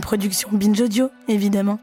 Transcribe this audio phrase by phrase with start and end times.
[0.00, 1.78] Production Binge Audio, évidemment.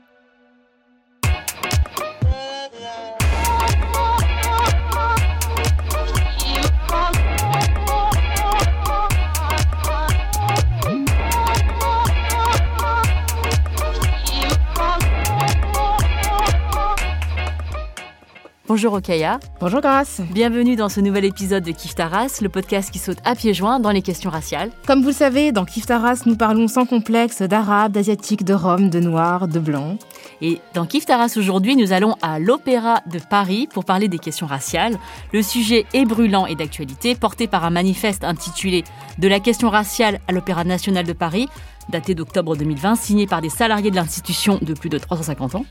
[18.68, 19.40] Bonjour Okaya.
[19.62, 20.20] Bonjour Grace.
[20.30, 23.80] Bienvenue dans ce nouvel épisode de Kif Taras, le podcast qui saute à pieds joints
[23.80, 24.72] dans les questions raciales.
[24.86, 28.90] Comme vous le savez, dans Kif Taras, nous parlons sans complexe d'arabes, d'asiatiques, de roms,
[28.90, 29.98] de noirs, de blancs.
[30.42, 34.48] Et dans Kif Taras aujourd'hui, nous allons à l'Opéra de Paris pour parler des questions
[34.48, 34.98] raciales.
[35.32, 38.84] Le sujet est brûlant et d'actualité, porté par un manifeste intitulé
[39.18, 41.48] De la question raciale à l'Opéra national de Paris,
[41.90, 45.66] daté d'octobre 2020, signé par des salariés de l'institution de plus de 350 ans,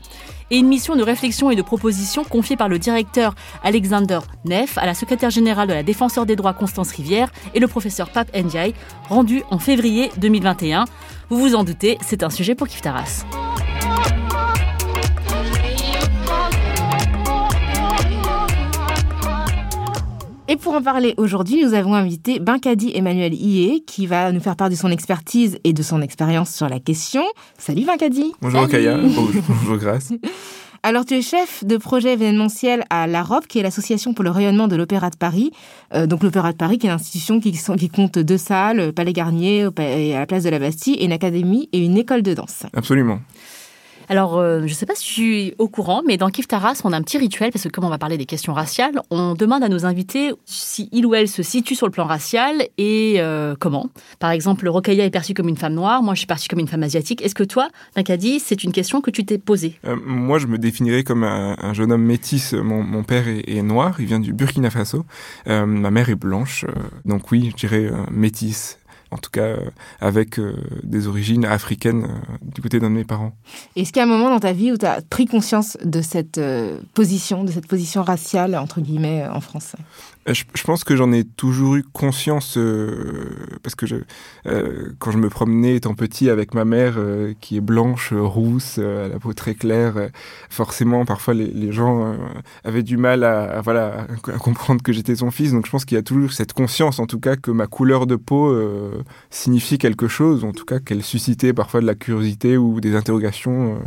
[0.51, 4.85] et une mission de réflexion et de proposition confiée par le directeur Alexander Neff à
[4.85, 8.73] la secrétaire générale de la Défenseur des droits Constance Rivière et le professeur Pape Ndiaye,
[9.09, 10.85] rendu en février 2021.
[11.29, 13.25] Vous vous en doutez, c'est un sujet pour Kiftaras.
[20.49, 24.55] Et pour en parler aujourd'hui, nous avons invité Binkadi Emmanuel Ié, qui va nous faire
[24.55, 27.23] part de son expertise et de son expérience sur la question.
[27.57, 30.13] Salut Binkadi Bonjour Kaya, bonjour, bonjour Grace.
[30.83, 34.69] Alors, tu es chef de projet événementiel à l'AROP, qui est l'Association pour le rayonnement
[34.69, 35.51] de l'Opéra de Paris.
[35.93, 39.11] Euh, donc, l'Opéra de Paris, qui est une institution qui, qui compte deux salles, Palais
[39.11, 42.33] Garnier et à la place de la Bastille, et une académie et une école de
[42.33, 42.63] danse.
[42.73, 43.19] Absolument.
[44.09, 46.81] Alors, euh, je ne sais pas si je suis au courant, mais dans Kif Taras,
[46.85, 49.33] on a un petit rituel, parce que comme on va parler des questions raciales, on
[49.33, 53.15] demande à nos invités si il ou elle se situe sur le plan racial et
[53.17, 53.89] euh, comment.
[54.19, 56.69] Par exemple, Rokaya est perçue comme une femme noire, moi je suis perçue comme une
[56.69, 57.21] femme asiatique.
[57.21, 57.67] Est-ce que toi,
[57.97, 59.77] Nakadi, c'est une question que tu t'es posée?
[59.85, 62.53] Euh, Moi, je me définirais comme un, un jeune homme métis.
[62.53, 65.05] Mon, mon père est, noir, il vient du Burkina Faso.
[65.45, 66.65] Ma mère est blanche,
[67.05, 68.77] donc oui, je dirais métis
[69.11, 69.69] en tout cas euh,
[69.99, 73.33] avec euh, des origines africaines euh, du côté d'un de mes parents.
[73.75, 76.01] Est-ce qu'il y a un moment dans ta vie où tu as pris conscience de
[76.01, 76.39] cette
[76.93, 79.75] position, de cette position raciale, entre guillemets, en France?
[80.33, 83.29] Je, je, pense que j'en ai toujours eu conscience euh,
[83.63, 83.85] parce que
[84.45, 88.77] euh, quand je me promenais étant petit avec ma mère euh, qui est blanche, rousse,
[88.77, 90.09] à la peau très claire,
[90.49, 92.15] forcément parfois les, gens
[92.63, 93.61] avaient du mal à,
[94.39, 95.51] comprendre que j'étais son fils.
[95.51, 98.07] Donc je pense qu'il y a toujours cette conscience, en tout cas, que ma couleur
[98.07, 98.55] de peau
[99.29, 103.79] signifie quelque chose, en tout cas qu'elle suscitait parfois de la curiosité ou des interrogations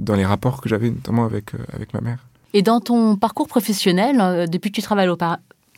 [0.00, 2.26] dans les rapports que j'avais notamment avec avec ma mère.
[2.54, 5.16] Et dans ton parcours professionnel, depuis que tu travailles au,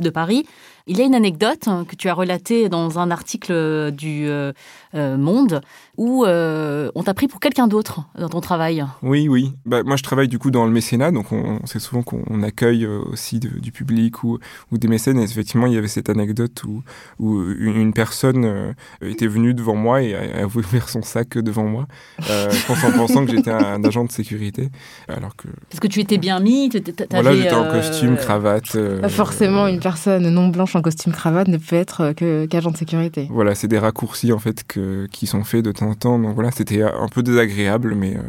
[0.01, 0.47] de Paris.
[0.91, 4.53] Il y a une anecdote que tu as relatée dans un article du euh,
[4.97, 5.61] euh, Monde
[5.97, 8.85] où euh, on t'a pris pour quelqu'un d'autre dans ton travail.
[9.01, 9.53] Oui, oui.
[9.67, 12.87] Bah, moi, je travaille du coup dans le mécénat, donc on, sait souvent qu'on accueille
[12.87, 14.39] aussi de, du public ou,
[14.73, 15.21] ou, des mécènes.
[15.21, 16.83] Et effectivement, il y avait cette anecdote où,
[17.21, 21.65] où une, personne était venue devant moi et a, a voulu ouvrir son sac devant
[21.65, 21.87] moi,
[22.29, 24.71] euh, en pensant que j'étais un, un, agent de sécurité.
[25.07, 25.47] Alors que...
[25.69, 26.69] Parce que tu étais bien mis,
[27.11, 28.77] Voilà, j'étais en costume, cravate.
[29.09, 33.29] forcément, une personne non blanche en costume cravate ne peut être que qu'agent de sécurité.
[33.31, 36.19] Voilà, c'est des raccourcis en fait que, qui sont faits de temps en temps.
[36.19, 38.23] Donc voilà, c'était un peu désagréable, mais euh,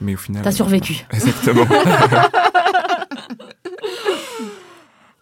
[0.00, 0.42] mais au final.
[0.42, 1.04] T'as survécu.
[1.12, 1.66] Exactement.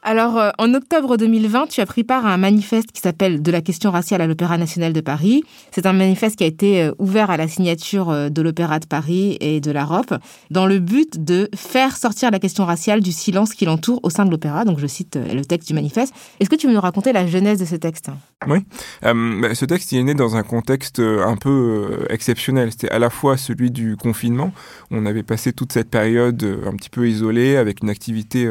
[0.05, 3.53] Alors, euh, en octobre 2020, tu as pris part à un manifeste qui s'appelle De
[3.53, 5.45] la question raciale à l'Opéra national de Paris.
[5.71, 8.87] C'est un manifeste qui a été euh, ouvert à la signature euh, de l'Opéra de
[8.87, 10.13] Paris et de l'Europe,
[10.51, 14.25] dans le but de faire sortir la question raciale du silence qui l'entoure au sein
[14.25, 14.65] de l'opéra.
[14.65, 16.13] Donc, je cite le texte du manifeste.
[16.41, 18.10] Est-ce que tu veux nous raconter la genèse de ce texte?
[18.48, 18.59] Oui.
[19.05, 22.72] Euh, ce texte, est né dans un contexte un peu exceptionnel.
[22.72, 24.53] C'était à la fois celui du confinement.
[24.91, 28.51] On avait passé toute cette période un petit peu isolée, avec une activité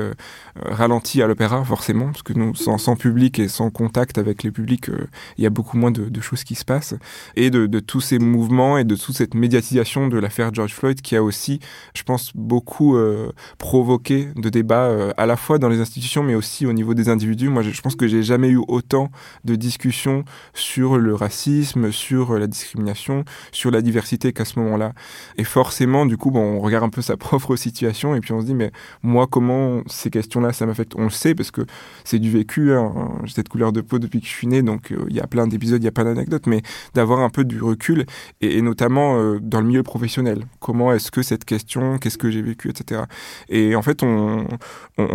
[0.56, 4.90] ralentie à l'opéra forcément, parce que nous, sans, public et sans contact avec les publics,
[4.90, 5.08] euh,
[5.38, 6.94] il y a beaucoup moins de, choses qui se passent.
[7.36, 11.02] Et de, de, tous ces mouvements et de toute cette médiatisation de l'affaire George Floyd
[11.02, 11.60] qui a aussi,
[11.96, 16.36] je pense, beaucoup euh, provoqué de débats euh, à la fois dans les institutions, mais
[16.36, 17.50] aussi au niveau des individus.
[17.50, 19.10] Moi, je, je pense que j'ai jamais eu autant
[19.46, 20.24] de discussions
[20.54, 24.94] sur le racisme, sur la discrimination, sur la diversité qu'à ce moment-là.
[25.38, 28.42] Et forcément, du coup, bon, on regarde un peu sa propre situation et puis on
[28.42, 28.72] se dit, mais
[29.02, 30.94] moi, comment ces questions-là, ça m'affecte?
[30.96, 31.62] On le sait parce que
[32.04, 32.74] c'est du vécu.
[32.74, 32.92] Hein.
[33.26, 35.48] J'ai cette couleur de peau depuis que je suis né, donc il y a plein
[35.48, 36.62] d'épisodes, il y a plein d'anecdotes, mais
[36.94, 38.06] d'avoir un peu du recul
[38.42, 40.46] et, notamment dans le milieu professionnel.
[40.60, 43.04] Comment est-ce que cette question, qu'est-ce que j'ai vécu, etc.
[43.50, 44.48] Et en fait, on,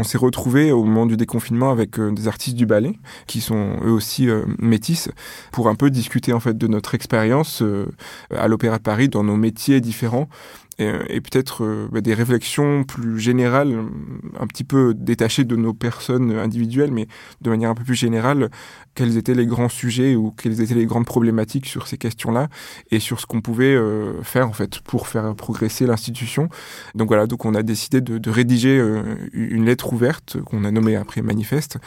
[0.02, 4.28] s'est retrouvé au moment du déconfinement avec des artistes du ballet qui sont eux aussi
[4.58, 5.08] métis
[5.52, 7.62] pour un peu discuter en fait de notre expérience
[8.30, 10.28] à l'Opéra de Paris dans nos métiers différents
[10.78, 13.82] et, peut-être euh, bah, des réflexions plus générales, euh,
[14.38, 17.08] un petit peu détachées de nos personnes individuelles, mais
[17.40, 18.50] de manière un peu plus générale,
[18.94, 22.48] quels étaient les grands sujets ou quelles étaient les grandes problématiques sur ces questions-là
[22.90, 26.48] et sur ce qu'on pouvait euh, faire en fait pour faire progresser l'institution.
[26.94, 28.76] Donc voilà, donc on a décidé de, de rédiger
[29.32, 31.78] une lettre ouverte qu'on a nommée après manifeste,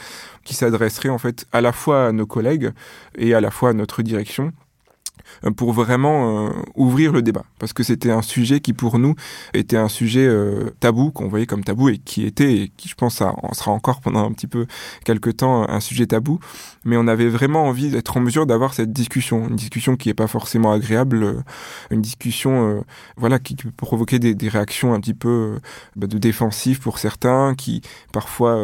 [0.44, 2.70] qui s'adresserait en fait à la fois à nos collègues
[3.16, 4.69] et à la fois à notre direction euh,
[5.56, 7.44] pour vraiment euh, ouvrir le débat.
[7.58, 9.14] Parce que c'était un sujet qui pour nous
[9.54, 12.94] était un sujet euh, tabou qu'on voyait comme tabou et qui était et qui je
[12.94, 14.66] pense en sera encore pendant un petit peu
[15.04, 16.38] quelques temps un sujet tabou.
[16.84, 19.48] Mais on avait vraiment envie d'être en mesure d'avoir cette discussion.
[19.48, 21.44] Une discussion qui est pas forcément agréable
[21.90, 22.84] une discussion
[23.16, 25.58] voilà qui peut provoquer des, des réactions un petit peu
[25.96, 27.82] bah, de défensif pour certains qui
[28.12, 28.58] parfois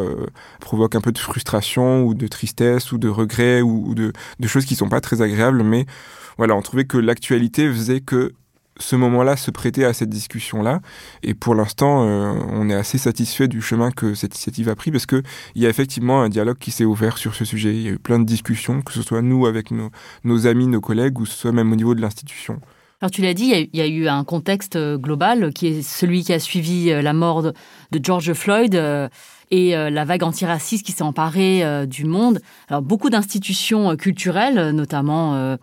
[0.61, 4.49] provoquent un peu de frustration ou de tristesse ou de regret ou, ou de, de
[4.49, 5.87] choses qui sont pas très agréables mais
[6.39, 8.33] voilà, on trouvait que l'actualité faisait que
[8.79, 10.81] ce moment-là se prêtait à cette discussion-là.
[11.23, 14.91] Et pour l'instant, euh, on est assez satisfait du chemin que cette initiative a pris
[14.91, 15.23] parce qu'il
[15.55, 17.75] y a effectivement un dialogue qui s'est ouvert sur ce sujet.
[17.75, 20.81] Il y a eu plein de discussions, que ce soit nous avec nos, amis, nos
[20.81, 22.61] collègues, ou ce soit même au niveau de l'institution.
[23.01, 26.25] Alors tu l'as dit, il y, a, eu un contexte euh, global qui est celui
[26.25, 27.53] qui a suivi euh, la mort de,
[28.03, 28.75] George Floyd
[29.51, 32.41] et la vague antiraciste qui s'est emparée du monde.
[32.69, 35.57] Alors beaucoup d'institutions culturelles, notamment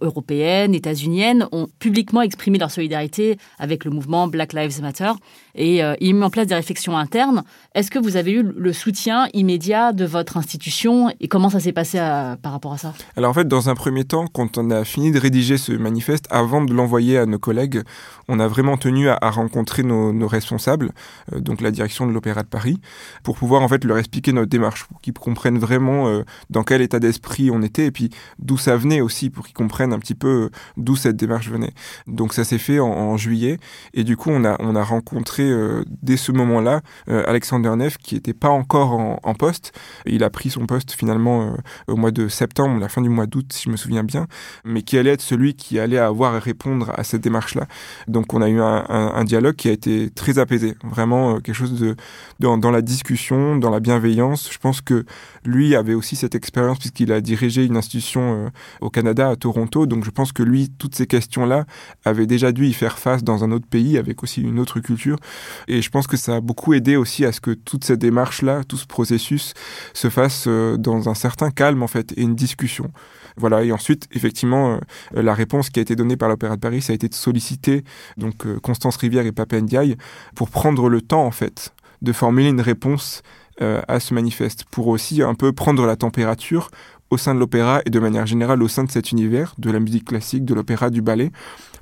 [0.00, 5.12] européennes, états-uniennes, ont publiquement exprimé leur solidarité avec le mouvement Black Lives Matter
[5.58, 7.42] et euh, ont mis en place des réflexions internes.
[7.74, 11.72] Est-ce que vous avez eu le soutien immédiat de votre institution et comment ça s'est
[11.72, 12.94] passé euh, par rapport à ça?
[13.16, 16.26] Alors en fait, dans un premier temps, quand on a fini de rédiger ce manifeste,
[16.30, 17.82] avant de l'envoyer à nos collègues,
[18.28, 20.92] on a vraiment tenu à, rencontrer nos, responsables,
[21.34, 22.78] donc la direction de l'Opéra de Paris,
[23.22, 26.98] pour pouvoir en fait leur expliquer notre démarche, pour qu'ils comprennent vraiment dans quel état
[26.98, 30.28] d'esprit on était et puis d'où ça venait aussi, pour qu'ils comprennent un petit peu
[30.28, 31.72] euh, d'où cette démarche venait.
[32.06, 33.58] Donc ça s'est fait en, juillet
[33.94, 37.98] et du coup on a, on a rencontré euh, dès ce moment-là euh, Alexander Neff
[37.98, 39.72] qui n'était pas encore en, poste.
[40.04, 41.54] Il a pris son poste finalement
[41.86, 44.26] au mois de septembre, la fin du mois d'août si je me souviens bien,
[44.64, 47.66] mais qui allait être celui qui allait avoir à répondre à cette démarche-là.
[48.08, 51.94] Donc on a eu un, dialogue qui a été très apaisé, vraiment quelque chose de
[52.40, 54.48] dans la discussion, dans la bienveillance.
[54.50, 55.04] Je pense que
[55.44, 58.50] lui avait aussi cette expérience puisqu'il a dirigé une institution
[58.80, 61.64] au Canada, à Toronto donc je pense que lui, toutes ces questions-là,
[62.04, 65.18] avait déjà dû y faire face dans un autre pays avec aussi une autre culture.
[65.66, 68.64] Et je pense que ça a beaucoup aidé aussi à ce que toute cette démarche-là,
[68.64, 69.54] tout ce processus
[69.94, 72.90] se fasse euh, dans un certain calme en fait et une discussion.
[73.36, 73.64] Voilà.
[73.64, 76.92] Et ensuite, effectivement, euh, la réponse qui a été donnée par l'Opéra de Paris, ça
[76.92, 77.84] a été de solliciter
[78.16, 79.96] donc euh, Constance Rivière et Pape Ndiaye
[80.34, 83.22] pour prendre le temps en fait de formuler une réponse
[83.60, 86.70] à ce manifeste, pour aussi un peu prendre la température
[87.10, 89.80] au sein de l'opéra et de manière générale au sein de cet univers, de la
[89.80, 91.30] musique classique, de l'opéra, du ballet,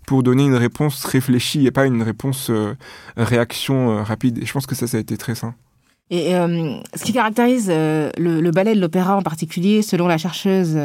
[0.07, 2.75] pour donner une réponse réfléchie et pas une réponse euh,
[3.17, 4.39] réaction euh, rapide.
[4.39, 5.55] Et je pense que ça, ça a été très sain.
[6.09, 10.79] Et euh, ce qui caractérise le, ballet de l'opéra en particulier, selon la chercheuse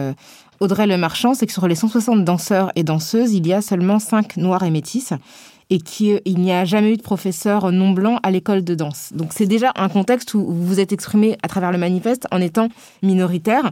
[0.59, 3.99] Audrey Le Marchand, c'est que sur les 160 danseurs et danseuses, il y a seulement
[3.99, 5.13] 5 noirs et métis
[5.69, 9.11] et qu'il n'y a jamais eu de professeur non blanc à l'école de danse.
[9.13, 12.41] Donc c'est déjà un contexte où vous vous êtes exprimé à travers le manifeste en
[12.41, 12.69] étant
[13.03, 13.71] minoritaire.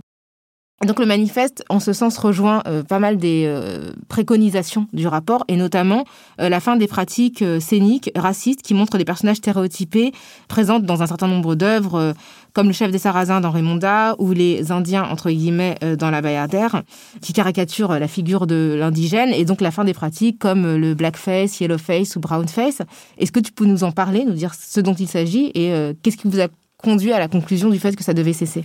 [0.86, 5.44] Donc le manifeste, en ce sens, rejoint euh, pas mal des euh, préconisations du rapport,
[5.50, 6.06] et notamment
[6.40, 10.14] euh, la fin des pratiques scéniques racistes qui montrent des personnages stéréotypés
[10.48, 12.14] présentes dans un certain nombre d'œuvres,
[12.54, 16.84] comme le chef des Sarrasins dans Raymonda ou les Indiens, entre guillemets, dans la Bayardère,
[17.22, 21.60] qui caricaturent la figure de l'indigène, et donc la fin des pratiques comme le blackface,
[21.60, 22.82] yellowface ou brownface.
[23.18, 26.18] Est-ce que tu peux nous en parler, nous dire ce dont il s'agit, et qu'est-ce
[26.18, 26.48] qui vous a
[26.82, 28.64] conduit à la conclusion du fait que ça devait cesser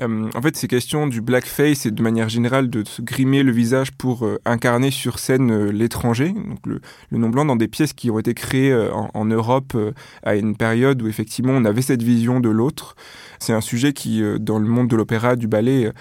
[0.00, 3.52] euh, En fait, ces questions du blackface et de manière générale de se grimer le
[3.52, 6.80] visage pour euh, incarner sur scène euh, l'étranger, donc le,
[7.10, 8.74] le, nom blanc dans des pièces qui ont été créées
[9.14, 9.74] en, Europe
[10.22, 12.94] à une période où effectivement on avait cette vision de l'autre.
[13.38, 15.92] C'est un sujet qui, dans le monde de l'opéra, du ballet,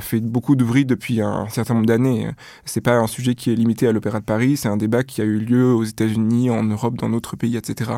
[0.00, 2.28] fait beaucoup de depuis un, certain nombre d'années.
[2.64, 5.20] C'est pas un sujet qui est limité à l'opéra de Paris, c'est un débat qui
[5.20, 7.92] a eu lieu aux États-Unis, en Europe, dans d'autres pays, etc.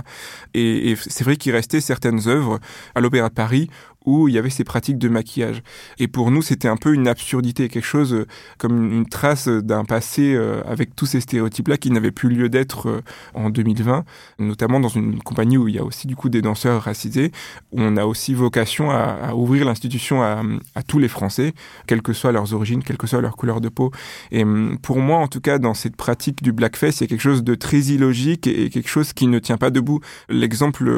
[0.55, 2.59] Et, et c'est vrai qu'il restait certaines œuvres
[2.95, 3.69] à de Paris
[4.05, 5.63] où il y avait ces pratiques de maquillage.
[5.99, 8.27] Et pour nous, c'était un peu une absurdité, quelque chose euh,
[8.59, 12.89] comme une trace d'un passé euh, avec tous ces stéréotypes-là qui n'avaient plus lieu d'être
[12.89, 13.01] euh,
[13.35, 14.05] en 2020,
[14.39, 17.33] notamment dans une compagnie où il y a aussi du coup des danseurs racisés,
[17.73, 20.43] où on a aussi vocation à, ouvrir l'institution à,
[20.87, 21.55] tous les Français,
[21.87, 23.91] quelles que soient leurs origines, quelle que soit leur couleur de peau.
[24.31, 27.09] Et hum, pour moi, en tout cas, dans cette pratique du blackface, il y a
[27.09, 30.01] quelque chose de très illogique et quelque chose qui ne tient pas debout.
[30.29, 30.91] L'exemple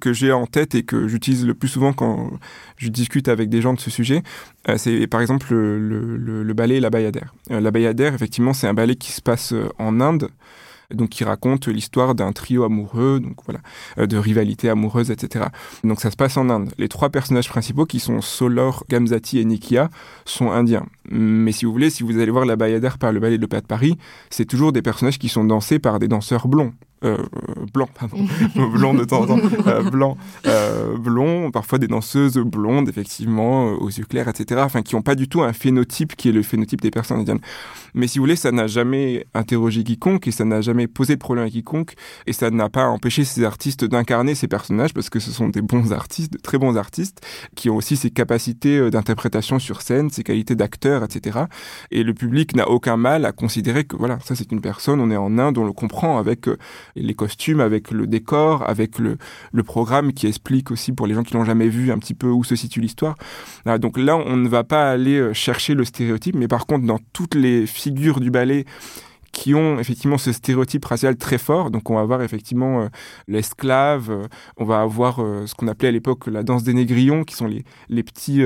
[0.00, 2.30] que j'ai en tête et que j'utilise le plus souvent quand
[2.76, 4.22] je discute avec des gens de ce sujet,
[4.68, 7.34] euh, c'est par exemple le, le, ballet La Bayadère.
[7.50, 10.28] Euh, la Bayadère, effectivement, c'est un ballet qui se passe euh, en Inde
[10.92, 13.60] donc qui raconte l'histoire d'un trio amoureux, donc voilà,
[14.06, 15.44] de rivalité amoureuse, etc.
[15.84, 16.72] Donc ça se passe en Inde.
[16.78, 19.88] Les trois personnages principaux, qui sont Solor, Gamzati et Nikia,
[20.24, 20.86] sont indiens.
[21.08, 23.62] Mais si vous voulez, si vous allez voir la Bayadère par le ballet de l'Opéra
[23.62, 23.98] de Paris,
[24.30, 26.72] c'est toujours des personnages qui sont dansés par des danseurs blonds.
[27.02, 27.16] Euh,
[27.72, 32.90] blanc, pardon, blond de temps en temps, euh, blanc, euh, blond, parfois des danseuses blondes,
[32.90, 36.32] effectivement, aux yeux clairs, etc., enfin, qui n'ont pas du tout un phénotype qui est
[36.32, 37.40] le phénotype des personnes indiennes.
[37.94, 41.18] Mais si vous voulez, ça n'a jamais interrogé quiconque et ça n'a jamais posé de
[41.18, 41.94] problème à quiconque
[42.26, 45.62] et ça n'a pas empêché ces artistes d'incarner ces personnages parce que ce sont des
[45.62, 50.22] bons artistes, de très bons artistes, qui ont aussi ces capacités d'interprétation sur scène, ces
[50.22, 51.44] qualités d'acteurs, etc.
[51.90, 55.10] Et le public n'a aucun mal à considérer que voilà, ça c'est une personne, on
[55.10, 56.46] est en Inde, on le comprend avec
[56.96, 59.18] les costumes, avec le décor, avec le,
[59.52, 62.28] le programme qui explique aussi pour les gens qui l'ont jamais vu un petit peu
[62.28, 63.16] où se situe l'histoire.
[63.78, 67.00] donc là, on ne va pas aller euh, chercher le stéréotype, mais par contre, dans
[67.12, 68.64] toutes les figures du ballet,
[69.32, 71.70] qui ont effectivement ce stéréotype racial très fort.
[71.70, 72.88] Donc on va avoir effectivement euh,
[73.28, 77.24] l'esclave, euh, on va avoir euh, ce qu'on appelait à l'époque la danse des négrillons,
[77.24, 78.42] qui sont les, les petits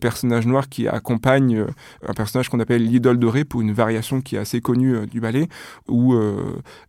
[0.00, 1.66] personnages noirs qui accompagnent
[2.06, 5.48] un personnage qu'on appelle l'idole dorée pour une variation qui est assez connue du ballet,
[5.88, 6.14] où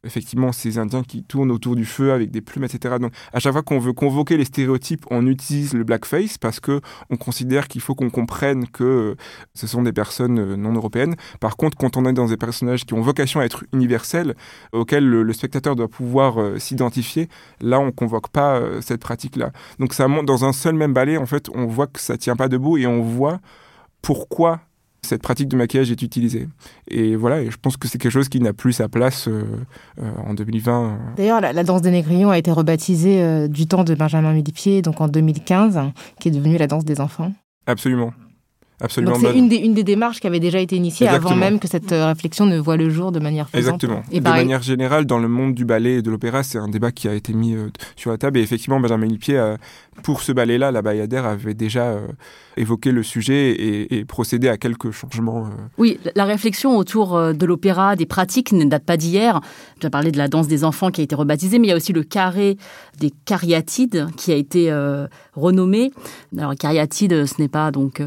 [0.04, 2.96] effectivement ces Indiens qui tournent autour du feu avec des plumes, etc.
[3.00, 6.82] Donc à chaque fois qu'on veut convoquer les stéréotypes, on utilise le blackface parce que
[7.10, 9.16] on considère qu'il faut qu'on comprenne que
[9.54, 11.16] ce sont des personnes non européennes.
[11.40, 14.36] Par contre, quand on est dans des personnages qui ont vocation à être universelle,
[14.72, 17.30] auquel le, spectateur doit pouvoir euh, s'identifier.
[17.62, 19.51] Là, on convoque pas euh, cette pratique-là.
[19.80, 22.36] Donc ça monte dans un seul même ballet, en fait, on voit que ça tient
[22.36, 23.39] pas debout et on voit
[24.01, 24.60] pourquoi
[25.01, 26.48] cette pratique de maquillage est utilisée.
[26.88, 29.44] Et voilà, et je pense que c'est quelque chose qui n'a plus sa place euh,
[30.25, 30.98] en 2020.
[31.18, 35.10] D'ailleurs, la, danse des négrillons a été rebaptisée du temps de Benjamin Millepied, donc en
[35.10, 35.80] 2015,
[36.20, 37.34] qui est devenue la danse des enfants.
[37.68, 38.13] Absolument.
[38.84, 39.16] Absolument.
[39.18, 41.94] c'est une des, une des démarches qui avait déjà été initiée avant même que cette
[41.94, 43.82] euh, réflexion ne voit le jour de manière faisante.
[43.82, 44.04] Exactement.
[44.12, 46.92] Et de manière générale, dans le monde du ballet et de l'opéra, c'est un débat
[46.92, 48.38] qui a été mis euh, sur la table.
[48.40, 49.56] Et effectivement, Benjamin Lippier,
[50.04, 52.08] pour ce ballet-là, la Bayadère avait déjà euh,
[52.58, 53.52] évoqué le sujet
[53.90, 55.50] et, procédé à quelques changements.
[55.78, 59.40] Oui, la réflexion autour de l'opéra, des pratiques, ne date pas d'hier.
[59.80, 61.74] Tu as parlé de la danse des enfants qui a été rebaptisée, mais il y
[61.74, 62.58] a aussi le carré
[63.00, 64.74] des cariatides qui a été
[65.34, 65.92] renommé.
[66.38, 68.02] Alors, cariatide, ce n'est pas donc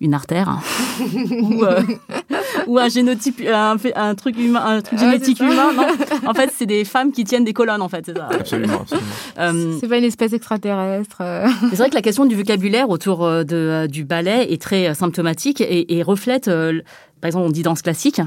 [0.00, 0.58] une artère
[1.42, 1.82] ou, euh,
[2.66, 5.72] ou, un génotype, un, un truc humain, un truc génétique humain.
[5.72, 5.86] Non
[6.26, 7.82] en fait, c'est des femmes qui tiennent des colonnes.
[7.82, 8.28] En fait, c'est ça.
[8.30, 8.82] Absolument.
[8.82, 9.06] absolument.
[9.38, 11.18] Euh, c'est pas une espèce extraterrestre.
[11.20, 11.48] Euh.
[11.70, 15.96] c'est vrai que la question du vocabulaire autour de, du ballet est très symptomatique et,
[15.96, 18.20] et reflète, par exemple, on dit danse classique,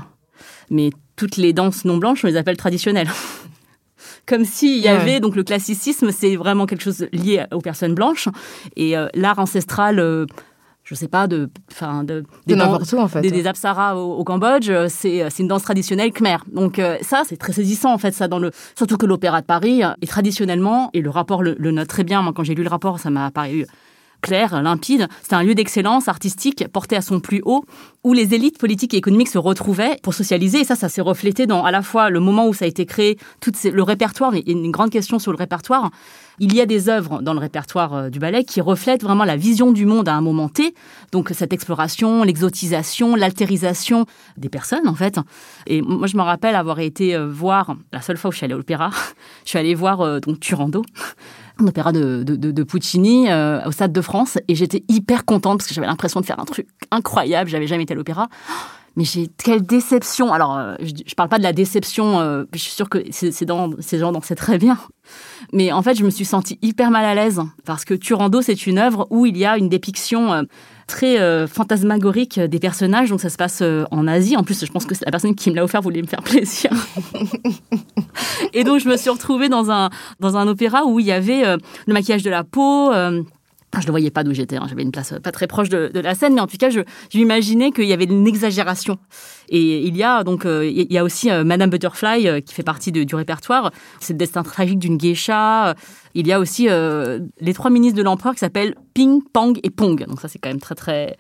[0.70, 3.10] mais toutes les danses non blanches, on les appelle traditionnelles
[4.26, 8.30] comme s'il y avait donc le classicisme, c'est vraiment quelque chose lié aux personnes blanches
[8.76, 10.28] et l'art ancestral
[10.90, 13.22] je sais pas, de, enfin, de, des, danses, en fait.
[13.22, 16.38] des, des apsaras au, Cambodge, euh, c'est, c'est une danse traditionnelle khmer.
[16.52, 19.46] Donc euh, ça, c'est très saisissant en fait, ça dans le, surtout que l'opéra de
[19.46, 22.24] Paris est traditionnellement et le rapport le, le note très bien.
[22.24, 23.68] Moi, quand j'ai lu le rapport, ça m'a paru
[24.22, 25.08] clair, limpide.
[25.24, 27.66] C'est un lieu d'excellence artistique porté à son plus haut,
[28.04, 30.62] où les élites politiques et économiques se retrouvaient pour socialiser.
[30.62, 32.86] Et ça, ça s'est reflété dans à la fois le moment où ça a été
[32.86, 34.36] créé, tout le répertoire.
[34.36, 35.90] Il y a une grande question sur le répertoire.
[36.42, 39.36] Il y a des œuvres dans le répertoire euh, du ballet qui reflètent vraiment la
[39.36, 40.74] vision du monde à un moment T.
[41.12, 44.06] Donc cette exploration, l'exotisation, l'altérisation
[44.38, 45.20] des personnes en fait.
[45.68, 48.46] Et moi je me rappelle avoir été euh, voir la seule fois où je suis
[48.46, 48.90] allée à l'opéra,
[49.44, 50.84] je suis allée voir euh, donc Turando
[51.62, 53.28] un opéra de, de, Puccini
[53.66, 56.46] au Stade de France et j'étais hyper contente parce que j'avais l'impression de faire un
[56.46, 57.50] truc incroyable.
[57.50, 58.30] J'avais jamais été à l'opéra.
[59.00, 60.34] Mais j'ai quelle déception.
[60.34, 62.46] Alors, je, ne parle pas de la déception.
[62.52, 64.78] je suis sûre que ces, dans, ces gens dansaient très bien.
[65.54, 68.68] Mais en fait, je me suis sentie hyper mal à l'aise parce que Turando, c'est
[68.68, 70.44] une œuvre où il y a une dépiction euh,
[70.88, 73.10] très euh, fantasmagorique des personnages.
[73.10, 74.38] Donc ça se passe euh, en Asie.
[74.38, 76.72] En plus, je pense que la personne qui me l'a offert voulait me faire plaisir.
[78.54, 79.90] et donc je me suis retrouvée dans
[80.20, 81.44] dans un opéra où il y avait
[81.88, 82.92] le maquillage de la peau
[83.78, 84.66] je ne voyais pas d'où j'étais, hein.
[84.68, 86.82] j'avais une place pas très proche de, la scène, mais en tout cas, je,
[87.14, 88.98] m'imaginais qu'il y avait une exagération.
[89.50, 92.54] Et il y a donc, euh, il y a aussi euh, Madame Butterfly euh, qui
[92.54, 93.72] fait partie du répertoire.
[94.00, 95.76] C'est le destin tragique d'une geisha.
[96.16, 100.06] Il y a aussi les trois ministres de l'empereur qui s'appellent Ping, Pang et Pong.
[100.08, 101.18] Donc ça, c'est quand même très très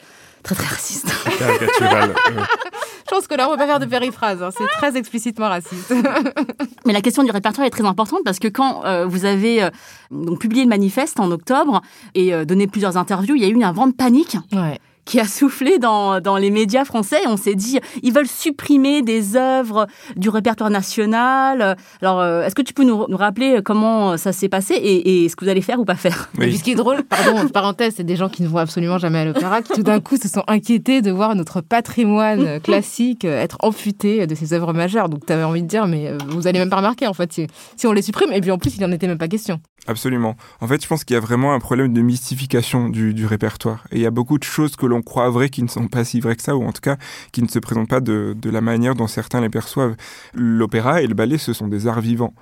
[0.55, 1.07] très très raciste.
[3.09, 4.41] Je pense que là, on ne va pas faire de périphrase.
[4.43, 4.49] Hein.
[4.55, 5.93] C'est très explicitement raciste.
[6.85, 9.69] Mais la question du répertoire est très importante parce que quand euh, vous avez euh,
[10.11, 11.81] donc publié le manifeste en octobre
[12.15, 14.37] et euh, donné plusieurs interviews, il y a eu un vent de panique.
[14.53, 17.21] Ouais qui a soufflé dans, dans les médias français.
[17.27, 21.75] On s'est dit, ils veulent supprimer des œuvres du répertoire national.
[22.01, 25.29] Alors, euh, est-ce que tu peux nous, nous, rappeler comment ça s'est passé et, et,
[25.29, 26.55] ce que vous allez faire ou pas faire oui.
[26.57, 29.25] ce qui est drôle, pardon, parenthèse, c'est des gens qui ne vont absolument jamais à
[29.25, 34.27] l'opéra, qui tout d'un coup se sont inquiétés de voir notre patrimoine classique être amputé
[34.27, 35.09] de ces œuvres majeures.
[35.09, 37.31] Donc, tu avais envie de dire, mais euh, vous allez même pas remarquer, en fait,
[37.33, 38.31] si, si on les supprime.
[38.33, 39.59] Et puis, en plus, il n'en était même pas question.
[39.87, 40.35] Absolument.
[40.61, 43.85] En fait, je pense qu'il y a vraiment un problème de mystification du, du répertoire.
[43.91, 46.03] Et il y a beaucoup de choses que l'on croit vraies qui ne sont pas
[46.03, 46.97] si vraies que ça, ou en tout cas
[47.31, 49.95] qui ne se présentent pas de, de la manière dont certains les perçoivent.
[50.33, 52.33] L'opéra et le ballet, ce sont des arts vivants.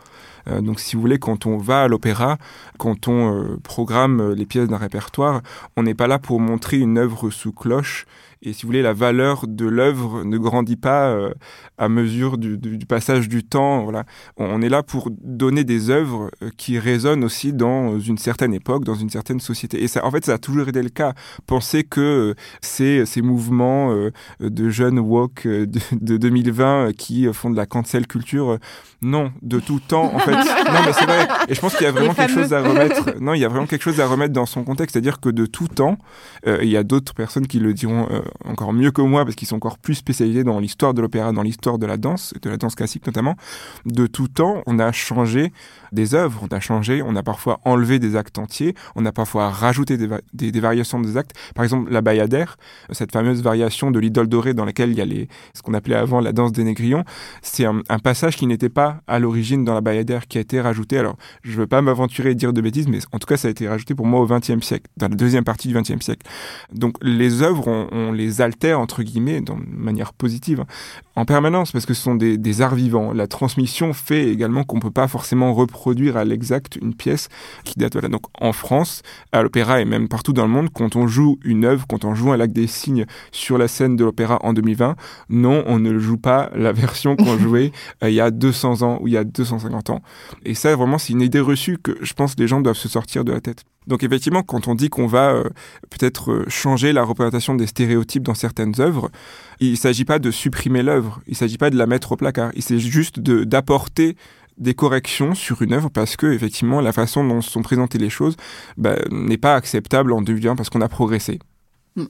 [0.48, 2.38] Euh, donc si vous voulez, quand on va à l'opéra,
[2.77, 5.42] quand on euh, programme les pièces d'un répertoire,
[5.75, 8.06] on n'est pas là pour montrer une œuvre sous cloche
[8.41, 11.34] et si vous voulez, la valeur de l'œuvre ne grandit pas euh,
[11.77, 13.84] à mesure du, du, passage du temps.
[13.84, 14.03] Voilà.
[14.38, 18.84] On est là pour donner des œuvres euh, qui résonnent aussi dans une certaine époque,
[18.84, 19.82] dans une certaine société.
[19.82, 21.13] Et ça, en fait, ça a toujours été le cas.
[21.48, 23.96] Pensez que euh, ces, ces mouvements
[24.39, 28.60] de jeunes woke de, de 2020 qui font de la cancel culture,
[29.01, 30.32] non, de tout temps, en fait.
[30.36, 31.27] non, mais c'est vrai.
[31.48, 33.20] Et je pense qu'il y a vraiment quelque chose à remettre.
[33.20, 35.46] Non, il y a vraiment quelque chose à remettre dans son contexte, c'est-à-dire que de
[35.46, 35.98] tout temps,
[36.46, 38.08] il y a d'autres personnes qui le diront
[38.46, 41.43] encore mieux que moi parce qu'ils sont encore plus spécialisés dans l'histoire de l'opéra, dans
[41.43, 43.36] l'histoire de la danse, de la danse classique notamment.
[43.86, 45.51] De tout temps, on a changé
[45.91, 49.50] des œuvres, on a changé, on a parfois enlevé des actes entiers, on a parfois
[49.50, 51.34] rajouté des, des, variations des actes.
[51.56, 52.58] Par exemple, la bayadère,
[52.91, 55.96] cette fameuse variation de l'idole dorée dans laquelle il y a les, ce qu'on appelait
[55.96, 57.03] avant la danse des négrillons,
[57.41, 60.98] c'est un, passage qui n'était pas à l'origine dans la bayadère qui a été rajouté.
[60.98, 63.48] Alors, je ne veux pas m'aventurer et dire de bêtises, mais en tout cas, ça
[63.48, 66.27] a été rajouté pour moi au XXe siècle, dans la deuxième partie du XXe siècle.
[66.72, 70.63] Donc, les œuvres, on, on les altère, entre guillemets, de manière positive,
[71.17, 73.13] en permanence, parce que ce sont des, des arts vivants.
[73.13, 77.29] La transmission fait également qu'on ne peut pas forcément reproduire produire à l'exact une pièce
[77.63, 77.93] qui date.
[77.93, 78.09] Voilà.
[78.09, 81.63] Donc en France, à l'opéra et même partout dans le monde, quand on joue une
[81.63, 84.97] œuvre, quand on joue un lac des signes sur la scène de l'opéra en 2020,
[85.29, 87.71] non, on ne joue pas la version qu'on jouait
[88.03, 90.01] euh, il y a 200 ans ou il y a 250 ans.
[90.43, 92.89] Et ça, vraiment, c'est une idée reçue que je pense que les gens doivent se
[92.89, 93.63] sortir de la tête.
[93.88, 95.43] Donc effectivement, quand on dit qu'on va euh,
[95.89, 99.10] peut-être euh, changer la représentation des stéréotypes dans certaines œuvres,
[99.60, 102.17] il ne s'agit pas de supprimer l'œuvre, il ne s'agit pas de la mettre au
[102.17, 104.17] placard, il s'agit juste d'apporter
[104.58, 108.36] des corrections sur une œuvre parce que effectivement la façon dont sont présentées les choses
[108.76, 111.39] bah, n'est pas acceptable en 2020 parce qu'on a progressé.
[111.95, 112.06] Hmm.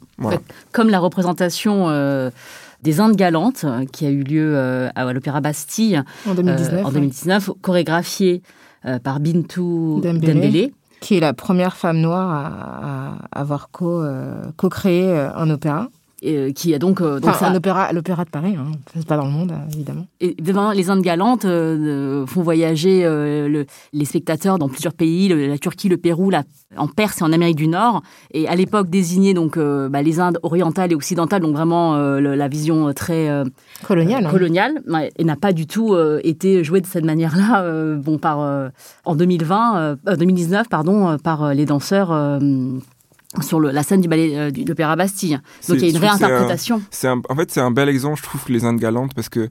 [0.72, 2.32] Comme la représentation euh,
[2.84, 7.50] des Indes galantes qui a eu lieu euh, à l'Opéra Bastille en 2019, en 2019
[7.62, 8.42] chorégraphiée
[9.04, 10.72] par Bintou Dembélé.
[11.00, 15.88] Qui est la première femme noire à, avoir co-créé un opéra.
[16.26, 17.48] Euh, qui a donc, euh, donc ça...
[17.48, 18.72] un opéra, l'opéra de Paris, hein.
[18.92, 20.08] c'est pas dans le monde évidemment.
[20.20, 23.08] Et devant les Indes galantes euh, font voyager
[23.94, 26.42] les spectateurs dans plusieurs pays, la Turquie, le Pérou, la,
[26.76, 28.02] en Perse et en Amérique du Nord.
[28.32, 32.92] Et à l'époque désigné donc bah, les Indes orientales et occidentales, donc vraiment la vision
[32.94, 33.30] très
[33.86, 34.32] coloniale, hein.
[34.32, 34.82] coloniale,
[35.18, 37.96] et n'a pas du tout été jouée de cette manière-là.
[37.98, 38.72] bon par
[39.06, 42.40] en 2020, 2019 pardon, par les danseurs
[43.42, 45.40] sur le, la scène du ballet euh, de l'Opéra Bastille.
[45.68, 46.82] Donc il y a une réinterprétation.
[46.92, 49.50] C'est en fait, c'est un bel exemple, je trouve, les Indes galantes, parce que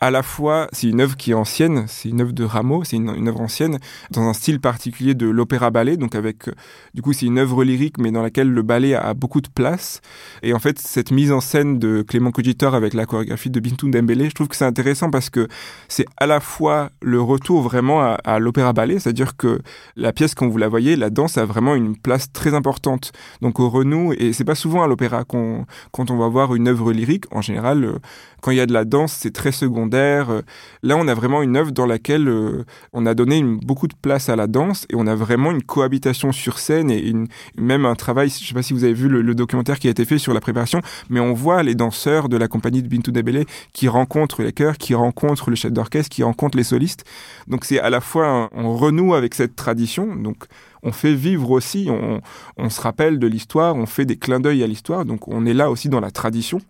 [0.00, 2.96] à la fois, c'est une œuvre qui est ancienne, c'est une œuvre de Rameau, c'est
[2.96, 3.78] une, œuvre ancienne,
[4.10, 6.52] dans un style particulier de l'opéra-ballet, donc avec, euh,
[6.94, 10.02] du coup, c'est une œuvre lyrique, mais dans laquelle le ballet a, beaucoup de place.
[10.42, 13.88] Et en fait, cette mise en scène de Clément Cogitor avec la chorégraphie de Bintou
[13.88, 15.48] Dembélé, je trouve que c'est intéressant parce que
[15.88, 19.60] c'est à la fois le retour vraiment à, l'opéra-ballet, c'est-à-dire que
[19.96, 23.12] la pièce, quand vous la voyez, la danse a vraiment une place très importante.
[23.40, 26.68] Donc au renou, et c'est pas souvent à l'opéra qu'on, quand on va voir une
[26.68, 27.98] œuvre lyrique, en général, euh,
[28.42, 29.52] quand il y a de la danse, c'est très
[29.86, 30.42] secondaire.
[30.82, 34.28] Là, on a vraiment une œuvre dans laquelle euh, on a donné beaucoup de place
[34.28, 37.12] à la danse et on a vraiment une cohabitation sur scène et
[37.56, 38.28] même un travail.
[38.28, 40.32] Je ne sais pas si vous avez vu le, documentaire qui a été fait sur
[40.32, 44.42] la préparation, mais on voit les danseurs de la compagnie de Bintou Debele qui rencontrent
[44.42, 47.04] les chœurs, qui rencontrent le chef d'orchestre, qui rencontrent les solistes.
[47.46, 50.16] Donc c'est à la fois on renoue avec cette tradition.
[50.16, 50.46] Donc
[50.82, 54.66] on fait vivre aussi, on, se rappelle de l'histoire, on fait des clins d'œil à
[54.66, 56.60] l'histoire, donc on est là aussi dans la tradition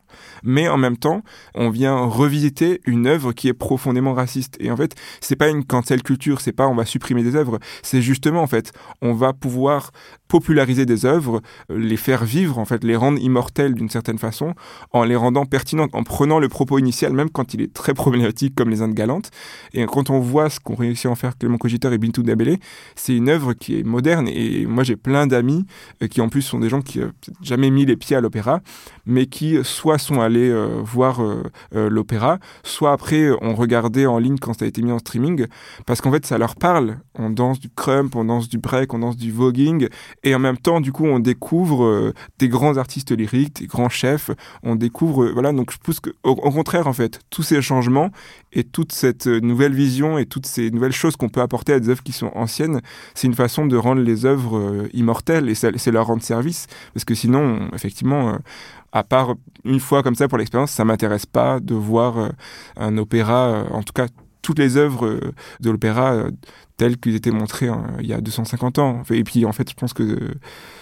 [0.43, 1.23] mais en même temps,
[1.55, 4.57] on vient revisiter une œuvre qui est profondément raciste.
[4.61, 7.59] Et en fait, c'est pas une cancel culture, c'est pas on va supprimer des œuvres,
[7.83, 9.91] c'est justement en fait, on va pouvoir
[10.29, 14.55] populariser des œuvres, euh, les faire vivre, en fait, les rendre immortelles d'une certaine façon,
[14.93, 18.55] en les rendant pertinentes, en prenant le propos initial, même quand il est très problématique,
[18.55, 19.31] comme les Indes galantes.
[19.73, 22.59] Et quand on voit ce qu'ont réussi à en faire Clément Cogiteur et Bintou Dabélé,
[22.95, 24.29] c'est une œuvre qui est moderne.
[24.29, 25.65] Et moi, j'ai plein d'amis
[26.03, 27.13] euh, qui, en plus, sont des gens qui n'ont
[27.43, 28.61] jamais mis les pieds à l'opéra,
[29.07, 31.21] mais qui soit sont allés euh, voir
[31.73, 35.47] l'opéra, soit après ont regardé en ligne quand ça a été mis en streaming,
[35.87, 36.99] parce qu'en fait, ça leur parle.
[37.15, 39.89] On danse du crump, on danse du break, on danse du voguing,
[40.27, 43.89] et en même temps, du coup, on découvre euh, des grands artistes lyriques, des grands
[43.89, 44.33] chefs.
[44.65, 45.53] On découvre, euh, voilà.
[45.53, 48.11] Donc, je pense que, au, contraire, en fait, tous ces changements
[48.53, 51.79] et toute cette euh, nouvelle vision et toutes ces nouvelles choses qu'on peut apporter à
[51.79, 52.81] des œuvres qui sont anciennes,
[53.15, 56.67] c'est une façon de rendre les œuvres immortelles et c'est leur rendre service.
[56.93, 58.37] Parce que sinon, effectivement,
[58.91, 62.33] à part une fois comme ça pour l'expérience, ça m'intéresse pas de voir
[62.77, 64.09] un opéra, en tout cas
[64.43, 65.21] toutes les œuvres
[65.61, 66.25] de l'opéra
[66.77, 69.03] tels qu'ils étaient montrés hein, il y a 250 ans.
[69.11, 70.19] Et puis en fait, je pense que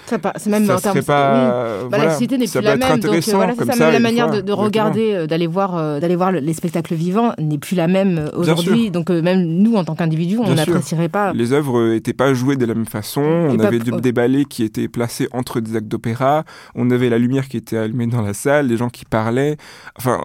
[0.07, 1.33] c'est même ça serait pas.
[1.33, 1.81] Oui.
[1.83, 3.01] Bah, voilà, la cité n'est plus la même.
[3.01, 6.17] Donc euh, voilà, ça, même la manière de, de regarder, euh, d'aller voir, euh, d'aller
[6.17, 8.91] voir les spectacles vivants n'est plus la même aujourd'hui.
[8.91, 11.33] Donc même nous, en tant qu'individus, on n'apprécierait pas.
[11.33, 13.23] Les œuvres n'étaient pas jouées de la même façon.
[13.23, 16.45] on avait des ballets qui étaient placés entre des actes d'opéra.
[16.75, 19.57] On avait la lumière qui était allumée dans la salle, des gens qui parlaient.
[19.97, 20.21] Enfin,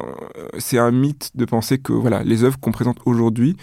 [0.57, 3.55] c'est un mythe de penser que voilà, les œuvres qu'on présente aujourd'hui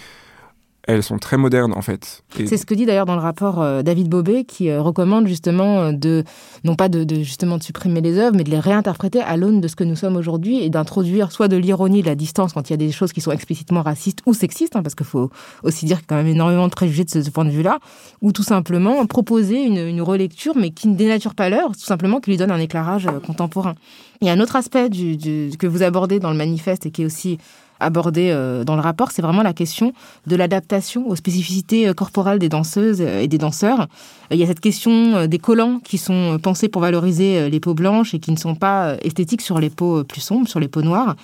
[0.86, 2.22] elles sont très modernes en fait.
[2.30, 5.80] C'est ce que dit d'ailleurs dans le rapport euh, David Bobet qui euh, recommande justement
[5.80, 6.22] euh, de
[6.64, 9.74] non pas de, justement supprimer les œuvres mais de les réinterpréter à l'aune de ce
[9.74, 12.74] que nous sommes aujourd'hui et d'introduire soit de l'ironie, de la distance quand il y
[12.74, 15.30] a des choses qui sont explicitement racistes ou sexistes hein, parce qu'il faut
[15.64, 17.78] aussi dire qu'il y a quand même énormément de préjugés de ce, point de vue-là
[18.22, 22.30] ou tout simplement proposer une, relecture mais qui ne dénature pas l'œuvre, tout simplement qui
[22.30, 23.74] lui donne un éclairage contemporain.
[24.20, 27.04] Il y a un autre aspect que vous abordez dans le manifeste et qui est
[27.04, 27.38] aussi
[27.80, 29.92] abordé euh, dans le rapport, c'est vraiment la question
[30.26, 33.86] de l'adaptation aux spécificités euh, corporelles des danseuses euh, et des danseurs.
[34.30, 38.12] Il y a cette question des collants qui sont pensés pour valoriser les peaux blanches
[38.12, 41.14] et qui ne sont pas esthétiques sur les peaux plus sombres, sur les peaux noires.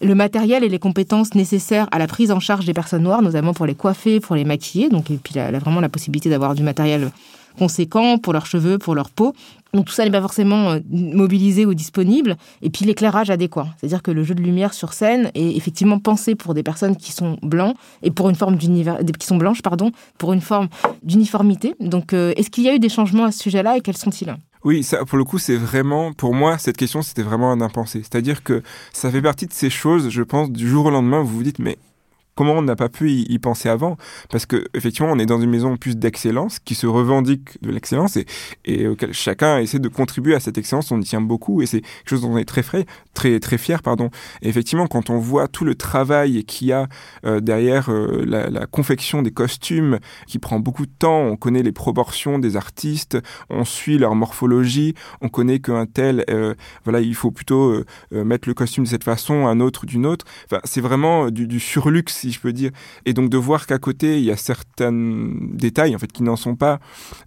[0.00, 3.54] Le matériel et les compétences nécessaires à la prise en charge des personnes noires, notamment
[3.54, 4.88] pour les coiffer, pour les maquiller.
[4.88, 7.12] Donc, et puis, vraiment la possibilité d'avoir du matériel
[7.58, 9.34] conséquent pour leurs cheveux, pour leur peau.
[9.74, 12.36] Donc tout ça n'est pas forcément euh, mobilisé ou disponible.
[12.62, 13.66] Et puis l'éclairage adéquat.
[13.76, 17.12] C'est-à-dire que le jeu de lumière sur scène est effectivement pensé pour des personnes qui
[17.12, 20.68] sont blancs et pour une forme d'univers, qui sont blanches, pardon, pour une forme
[21.02, 21.74] d'uniformité.
[21.80, 24.34] Donc euh, est-ce qu'il y a eu des changements à ce sujet-là et quels sont-ils?
[24.64, 28.00] Oui, ça, pour le coup, c'est vraiment, pour moi, cette question, c'était vraiment un impensé.
[28.00, 31.36] C'est-à-dire que ça fait partie de ces choses, je pense, du jour au lendemain, vous
[31.36, 31.78] vous dites, mais
[32.38, 33.96] comment on n'a pas pu y, penser avant
[34.30, 38.16] Parce que effectivement, on est dans une maison plus d'excellence qui se revendique de l'excellence
[38.64, 40.92] et, auquel chacun essaie de contribuer à cette excellence.
[40.92, 43.58] On y tient beaucoup et c'est quelque chose dont on est très frais, très très
[43.58, 44.10] fier, pardon.
[44.42, 46.86] Effectivement, quand on voit tout le travail qu'il y a
[47.24, 49.98] euh, derrière euh, la, confection des costumes,
[50.28, 53.18] qui prend beaucoup de temps, on connaît les proportions des artistes,
[53.50, 58.54] on suit leur morphologie, on connaît qu'un tel, euh, voilà, il faut plutôt mettre le
[58.54, 60.24] costume de cette façon, un autre d'une autre.
[60.44, 62.70] Enfin, c'est vraiment du, du surluxe je peux dire.
[63.04, 66.36] Et donc de voir qu'à côté, il y a certains détails en fait qui n'en
[66.36, 66.78] sont pas,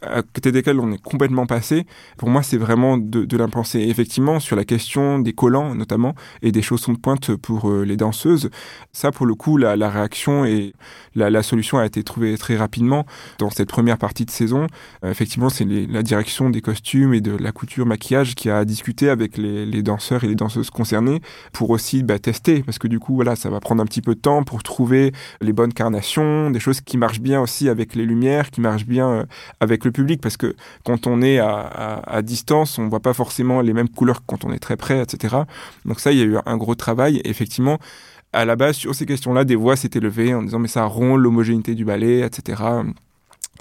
[0.01, 1.85] à côté desquels on est complètement passé,
[2.17, 3.41] pour moi, c'est vraiment de, de.
[3.75, 7.97] Effectivement, sur la question des collants notamment, et des chaussons de pointe pour euh, les
[7.97, 8.49] danseuses,
[8.93, 10.73] ça, pour le coup, la, réaction et
[11.15, 13.05] la, solution a été trouvée très rapidement
[13.39, 14.67] dans cette première partie de saison.
[15.03, 19.09] Euh, effectivement, c'est la direction des costumes et de la couture maquillage qui a discuté
[19.09, 23.15] avec les, danseurs et les danseuses concernés pour aussi bah, tester, parce que du coup,
[23.15, 26.59] voilà, ça va prendre un petit peu de temps pour trouver les bonnes carnations, des
[26.59, 29.25] choses qui marchent bien aussi avec les lumières, qui marchent bien euh,
[29.59, 33.73] avec le public, parce que quand on est à, distance, on voit pas forcément les
[33.73, 35.35] mêmes couleurs que quand on est très près, etc.
[35.85, 37.21] Donc ça, il y a eu un gros travail.
[37.25, 37.79] effectivement,
[38.33, 41.17] à la base, sur ces questions-là, des voix s'étaient levées en disant mais ça rompt
[41.17, 42.63] l'homogénéité du ballet, etc.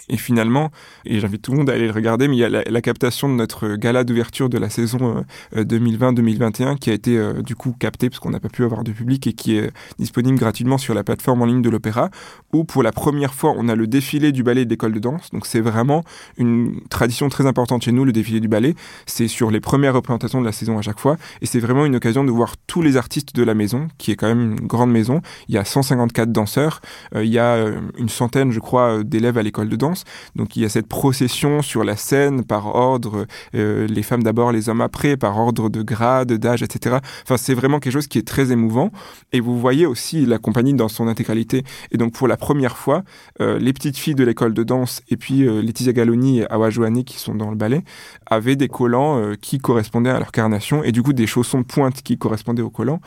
[0.08, 0.70] Et finalement,
[1.04, 3.28] et j'invite tout le monde à aller le regarder, mais il y a la, captation
[3.28, 7.74] de notre gala d'ouverture de la saison 2020-2021 euh, qui a été euh, du coup
[7.78, 10.94] captée parce qu'on n'a pas pu avoir de public et qui est disponible gratuitement sur
[10.94, 12.10] la plateforme en ligne de l'opéra,
[12.52, 15.30] où pour la première fois on a le défilé du ballet de l'école de danse.
[15.30, 16.04] Donc c'est vraiment
[16.38, 18.74] une tradition très importante chez nous, le défilé du ballet.
[19.06, 21.96] C'est sur les premières représentations de la saison à chaque fois, et c'est vraiment une
[21.96, 24.90] occasion de voir tous les artistes de la maison, qui est quand même une grande
[24.90, 25.20] maison.
[25.48, 26.80] Il y a 154 danseurs,
[27.14, 27.66] euh, il y a
[27.98, 29.89] une centaine, je crois, d'élèves à l'école de danse.
[30.36, 34.52] Donc il y a cette procession sur la scène par ordre, euh, les femmes d'abord,
[34.52, 36.98] les hommes après, par ordre de grade, d'âge, etc.
[37.24, 38.90] Enfin, c'est vraiment quelque chose qui est très émouvant.
[39.32, 41.64] Et vous voyez aussi la compagnie dans son intégralité.
[41.90, 43.02] Et donc pour la première fois,
[43.40, 46.70] euh, les petites filles de l'école de danse et puis euh, Laetitia Galoni et Awa
[46.70, 47.82] Joani qui sont dans le ballet
[48.26, 52.02] avaient des collants qui correspondaient à leur carnation et du coup des chaussons de pointe
[52.02, 53.00] qui correspondaient aux collants.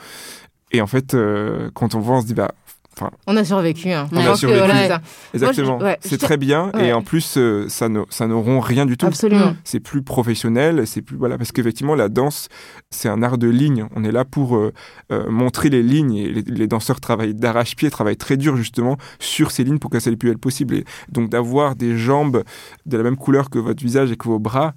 [0.72, 1.16] Et en fait,
[1.74, 2.50] quand on voit, on se dit, bah,
[3.26, 3.90] on a survécu.
[3.90, 4.08] Hein.
[4.12, 4.62] On a survécu.
[5.34, 5.78] Exactement.
[6.00, 6.70] c'est très bien.
[6.78, 9.06] Et en plus, euh, ça ne ça n'auront rien du tout.
[9.06, 9.56] Absolument.
[9.64, 10.86] C'est plus professionnel.
[10.86, 12.48] C'est plus voilà parce qu'effectivement la danse
[12.90, 13.86] c'est un art de ligne.
[13.94, 14.72] On est là pour euh,
[15.12, 19.64] euh, montrer les lignes et les, danseurs travaillent d'arrache-pied, travaillent très dur justement sur ces
[19.64, 20.74] lignes pour que ça le plus belle possible.
[20.74, 22.44] Et donc d'avoir des jambes
[22.86, 24.74] de la même couleur que votre visage et que vos bras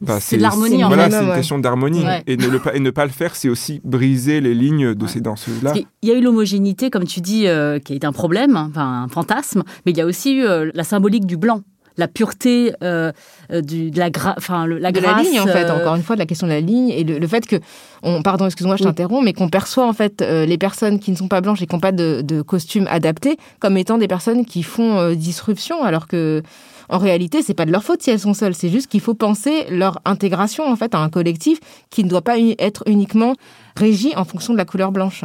[0.00, 2.04] bah, c'est l'harmonie en voilà, c'est une question d'harmonie.
[2.26, 5.20] Et, ne le, et ne pas le faire, c'est aussi briser les lignes de ces
[5.20, 5.74] danseuses-là.
[6.02, 9.08] Il y a eu l'homogénéité, comme tu dis, euh, qui est un problème, enfin, un
[9.08, 11.62] fantasme, mais il y a aussi eu euh, la symbolique du blanc
[11.96, 13.12] la pureté euh,
[13.50, 14.08] du, de la,
[14.38, 15.16] enfin, la de grâce.
[15.16, 17.26] la ligne, en fait, encore une fois, de la question de la ligne et le,
[17.26, 17.56] fait que,
[18.02, 21.28] on, pardon, excuse-moi, je t'interromps, mais qu'on perçoit en fait les personnes qui ne sont
[21.28, 24.62] pas blanches et qui n'ont pas de, de, costume adapté comme étant des personnes qui
[24.62, 26.42] font disruption, alors que
[26.90, 28.54] en réalité, c'est pas de leur faute si elles sont seules.
[28.54, 32.22] C'est juste qu'il faut penser leur intégration en fait à un collectif qui ne doit
[32.22, 33.34] pas être uniquement
[33.76, 35.24] régi en fonction de la couleur blanche.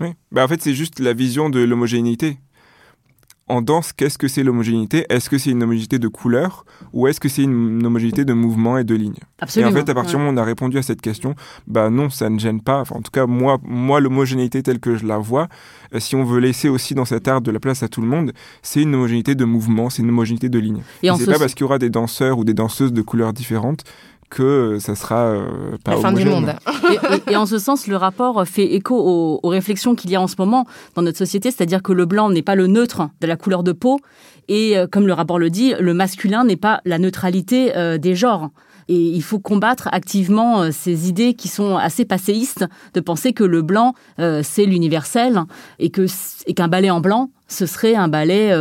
[0.00, 0.08] Oui.
[0.32, 2.38] Bah en fait, c'est juste la vision de l'homogénéité
[3.46, 5.04] en danse, qu'est-ce que c'est l'homogénéité?
[5.10, 8.78] Est-ce que c'est une homogénéité de couleur ou est-ce que c'est une homogénéité de mouvement
[8.78, 9.18] et de ligne?
[9.38, 9.70] Absolument.
[9.70, 11.34] Et en fait, à partir du moment où on a répondu à cette question,
[11.66, 12.80] bah non, ça ne gêne pas.
[12.80, 15.48] Enfin, en tout cas, moi, moi l'homogénéité telle que je la vois,
[15.94, 18.08] euh, si on veut laisser aussi dans cet art de la place à tout le
[18.08, 20.80] monde, c'est une homogénéité de mouvement, c'est une homogénéité de ligne.
[21.02, 23.34] Et, et c'est pas parce qu'il y aura des danseurs ou des danseuses de couleurs
[23.34, 23.84] différentes
[24.30, 26.54] que ça sera euh, pas la fin du monde.
[27.30, 28.96] et, en ce sens, le rapport fait écho
[29.42, 32.30] aux, réflexions qu'il y a en ce moment dans notre société, c'est-à-dire que le blanc
[32.30, 34.00] n'est pas le neutre de la couleur de peau,
[34.48, 38.14] et euh, comme le rapport le dit, le masculin n'est pas la neutralité euh, des
[38.14, 38.50] genres.
[38.88, 43.62] Et il faut combattre activement ces idées qui sont assez passéistes de penser que le
[43.62, 45.40] blanc c'est l'universel
[45.78, 46.04] et que
[46.46, 48.52] et qu'un ballet en blanc ce serait un ballet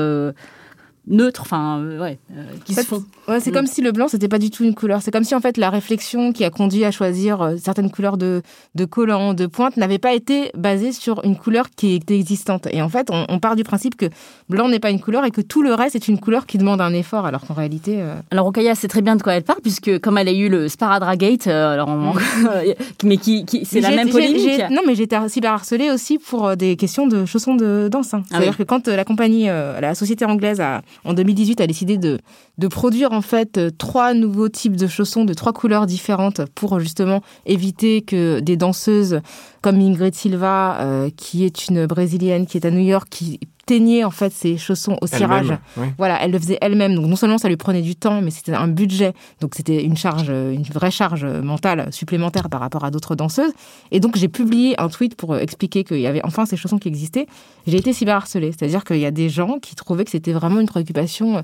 [1.08, 3.04] neutre, enfin, euh, ouais, euh, qui se font.
[3.28, 3.54] Ouais, c'est mm.
[3.54, 5.02] comme si le blanc, c'était pas du tout une couleur.
[5.02, 8.18] C'est comme si, en fait, la réflexion qui a conduit à choisir euh, certaines couleurs
[8.18, 8.42] de,
[8.76, 12.68] de collants, de pointe, n'avait pas été basée sur une couleur qui était existante.
[12.72, 14.06] Et en fait, on, part du principe que
[14.48, 16.80] blanc n'est pas une couleur et que tout le reste est une couleur qui demande
[16.80, 18.02] un effort, alors qu'en réalité.
[18.32, 20.70] Alors, Okaya sait très bien de quoi elle parle, puisque comme elle a eu le
[20.70, 22.20] Sparadragate, alors, mm.
[23.04, 24.62] mais qui, qui c'est la même polémique.
[24.72, 28.14] Non, mais j'ai été cyberharcelée aussi pour des questions de chaussons de danse.
[28.14, 28.24] Hein.
[28.26, 32.20] Ah C'est-à-dire que quand la compagnie, la société anglaise a en 2018, a décidé de,
[32.58, 36.80] de produire en fait euh, trois nouveaux types de chaussons de trois couleurs différentes pour
[36.80, 39.22] justement éviter que des danseuses
[39.62, 44.04] comme Ingrid Silva, euh, qui est une brésilienne qui est à New York, qui teignait
[44.04, 45.58] en fait ses chaussons au cirage.
[45.98, 46.96] Voilà, elle le faisait elle-même.
[46.96, 49.14] Donc non seulement ça lui prenait du temps, mais c'était un budget.
[49.40, 53.54] Donc c'était une charge, une vraie charge mentale supplémentaire par rapport à d'autres danseuses.
[53.92, 56.90] Et donc j'ai publié un tweet pour expliquer qu'il y avait enfin ces chaussons qui
[56.90, 57.26] existaient.
[57.66, 60.68] J'ai été cyberharcelée, c'est-à-dire qu'il y a des gens qui trouvaient que c'était vraiment une
[60.68, 61.44] préoccupation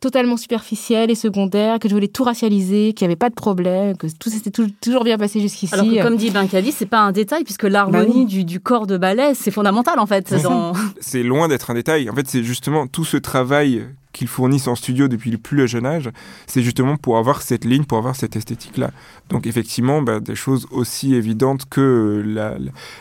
[0.00, 3.96] totalement superficielle et secondaire, que je voulais tout racialiser, qu'il n'y avait pas de problème,
[3.96, 5.74] que tout s'était toujours bien passé jusqu'ici.
[5.74, 8.96] Alors que, comme dit Benkali, c'est pas un détail, puisque l'harmonie bah du, corps de
[8.96, 10.34] ballet, c'est fondamental en fait.
[11.00, 12.10] C'est loin d'être un détail.
[12.10, 15.86] En fait, c'est justement tout ce travail qu'ils fournissent en studio depuis le plus jeune
[15.86, 16.10] âge,
[16.46, 18.90] c'est justement pour avoir cette ligne, pour avoir cette esthétique-là.
[19.28, 22.56] Donc effectivement, bah, des choses aussi évidentes que la,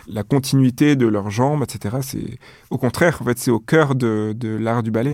[0.08, 1.98] la, continuité de leurs jambes, etc.
[2.02, 2.38] C'est
[2.70, 5.14] au contraire, en fait, c'est au cœur de, de l'art du ballet.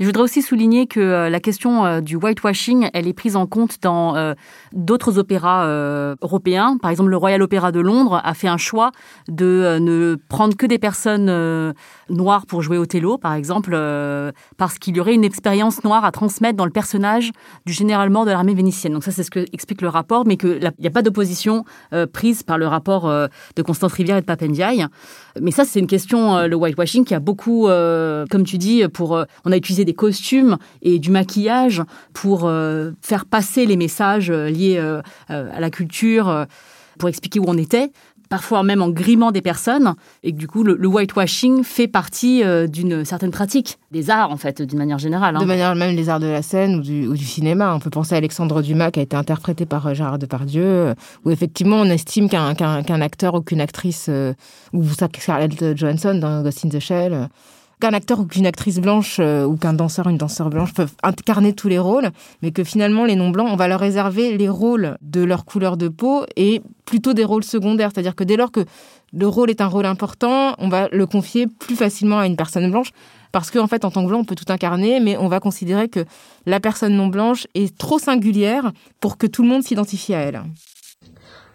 [0.00, 3.46] Je voudrais aussi souligner que euh, la question euh, du whitewashing, elle est prise en
[3.46, 4.34] compte dans euh,
[4.72, 5.66] d'autres opéras
[6.20, 6.76] européens.
[6.78, 8.90] Par exemple, le Royal Opera de Londres a fait un choix
[9.28, 11.74] de ne prendre que des personnes
[12.08, 13.76] noires pour jouer Othello, par exemple,
[14.56, 17.30] parce qu'il y aurait une expérience noire à transmettre dans le personnage
[17.66, 18.92] du général mort de l'armée vénitienne.
[18.92, 21.64] Donc ça, c'est ce que explique le rapport, mais qu'il n'y a pas d'opposition
[22.12, 24.86] prise par le rapport de Constance Rivière et de Papendiaï.
[25.40, 29.52] Mais ça, c'est une question, le whitewashing, qui a beaucoup, comme tu dis, pour on
[29.52, 34.78] a utilisé des costumes et du maquillage pour euh, faire passer les messages euh, liés
[34.78, 36.46] euh, à la culture,
[36.98, 37.90] pour expliquer où on était
[38.32, 39.92] parfois même en grimant des personnes,
[40.22, 44.62] et que du coup, le, whitewashing fait partie d'une certaine pratique des arts, en fait,
[44.62, 45.36] d'une manière générale.
[45.36, 45.40] Hein.
[45.40, 47.74] De manière même les arts de la scène ou du, cinéma.
[47.74, 50.94] On peut penser à Alexandre Dumas, qui a été interprété par Gérard Depardieu,
[51.26, 52.54] où effectivement, on estime qu'un
[53.02, 54.08] acteur ou qu'une actrice,
[54.72, 54.82] ou
[55.18, 57.28] Scarlett Johansson dans Ghost in the Shell,
[57.82, 60.94] qu'un acteur ou qu'une actrice blanche euh, ou qu'un danseur ou une danseur blanche peuvent
[61.02, 64.96] incarner tous les rôles, mais que finalement les non-blancs, on va leur réserver les rôles
[65.02, 67.90] de leur couleur de peau et plutôt des rôles secondaires.
[67.92, 68.64] C'est-à-dire que dès lors que
[69.12, 72.70] le rôle est un rôle important, on va le confier plus facilement à une personne
[72.70, 72.92] blanche
[73.32, 75.40] parce qu'en en fait, en tant que blanc, on peut tout incarner, mais on va
[75.40, 76.04] considérer que
[76.46, 80.42] la personne non blanche est trop singulière pour que tout le monde s'identifie à elle.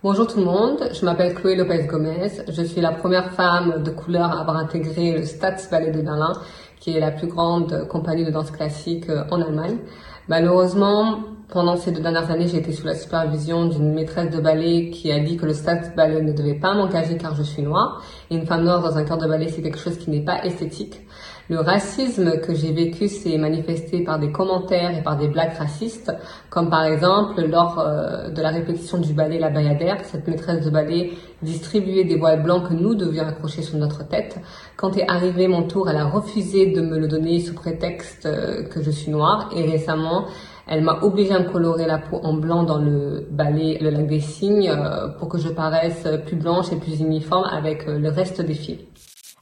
[0.03, 2.29] Bonjour tout le monde, je m'appelle Chloé Lopez Gomez.
[2.47, 6.33] Je suis la première femme de couleur à avoir intégré le Staatsballet de Berlin,
[6.79, 9.79] qui est la plus grande compagnie de danse classique euh, en Allemagne.
[10.27, 14.91] Malheureusement, pendant ces deux dernières années, j'ai été sous la supervision d'une maîtresse de ballet
[14.91, 18.03] qui a dit que le Staatsballet ne devait pas m'engager car je suis noire.
[18.29, 20.45] Et une femme noire dans un corps de ballet, c'est quelque chose qui n'est pas
[20.45, 21.01] esthétique.
[21.49, 26.11] Le racisme que j'ai vécu s'est manifesté par des commentaires et par des blagues racistes,
[26.49, 30.69] comme par exemple lors euh, de la répétition du ballet La Bayadère, cette maîtresse de
[30.69, 34.39] ballet distribuait des voiles blancs que nous devions accrocher sur notre tête.
[34.75, 38.63] Quand est arrivé mon tour, elle a refusé de me le donner sous prétexte euh,
[38.63, 40.25] que je suis noire et récemment,
[40.67, 44.05] elle m'a obligée à me colorer la peau en blanc dans le ballet Le Lac
[44.05, 48.41] des Cygnes euh, pour que je paraisse plus blanche et plus uniforme avec le reste
[48.41, 48.85] des filles.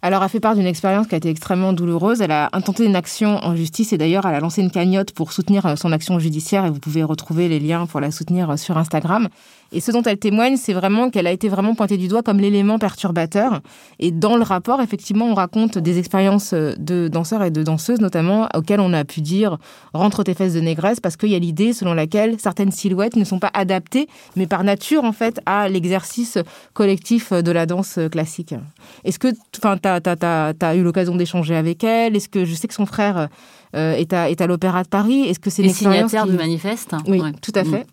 [0.06, 2.22] Alors, elle fait part d'une expérience qui a été extrêmement douloureuse.
[2.22, 5.34] Elle a intenté une action en justice et d'ailleurs, elle a lancé une cagnotte pour
[5.34, 8.56] soutenir euh, son action judiciaire et vous pouvez retrouver les liens pour la soutenir euh,
[8.56, 9.30] sur Instagram.
[9.72, 12.40] Et ce dont elle témoigne, c'est vraiment qu'elle a été vraiment pointée du doigt comme
[12.40, 13.62] l'élément perturbateur.
[14.00, 18.48] Et dans le rapport, effectivement, on raconte des expériences de danseurs et de danseuses, notamment,
[18.56, 19.58] auxquelles on a pu dire
[19.94, 23.24] rentre tes fesses de négresse, parce qu'il y a l'idée selon laquelle certaines silhouettes ne
[23.24, 26.38] sont pas adaptées, mais par nature, en fait, à l'exercice
[26.74, 28.56] collectif de la danse classique.
[29.04, 32.16] Est-ce que, tu as, eu l'occasion d'échanger avec elle?
[32.16, 33.30] Est-ce que je sais que son frère
[33.76, 37.22] euh, est à, l'Opéra de Paris Est-ce que c'est une expérience signataire du manifeste Oui,
[37.42, 37.86] tout à fait.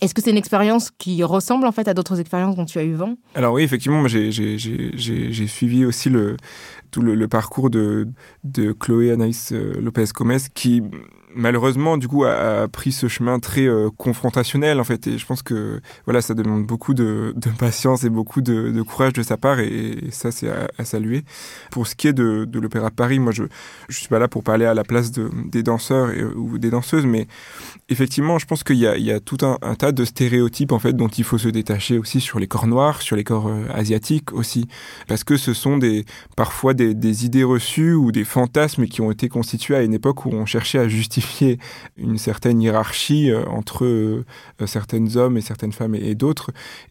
[0.00, 2.84] Est-ce que c'est une expérience qui ressemble en fait à d'autres expériences dont tu as
[2.84, 3.14] eu vent?
[3.34, 6.36] Alors oui, effectivement, j'ai suivi aussi le,
[6.90, 8.08] tout le, parcours de,
[8.78, 10.82] Chloé Anaïs euh, Lopez Gomez qui
[11.34, 15.06] malheureusement, du coup, a, pris ce chemin très euh, confrontationnel, en fait.
[15.06, 19.22] Et je pense que, voilà, ça demande beaucoup de, patience et beaucoup de, courage de
[19.22, 21.24] sa part, et, ça, c'est à, saluer.
[21.70, 23.48] Pour ce qui est de, l'Opéra de Paris, moi, je ne
[23.90, 27.26] suis pas là pour parler à la place des danseurs ou des danseuses, mais
[27.88, 31.24] effectivement, je pense qu'il y, a, tout un, tas de stéréotypes, en fait, dont il
[31.24, 34.66] faut se détacher aussi sur les corps noirs, sur les corps euh, asiatiques aussi,
[35.06, 36.04] parce que ce sont des,
[36.36, 40.26] parfois des, des idées reçues ou des fantasmes qui ont été constitués à une époque
[40.26, 41.17] où on cherchait à justifier
[41.96, 44.24] une certaine hiérarchie euh, entre euh,
[44.66, 46.50] certains hommes et certaines femmes et, d'autres.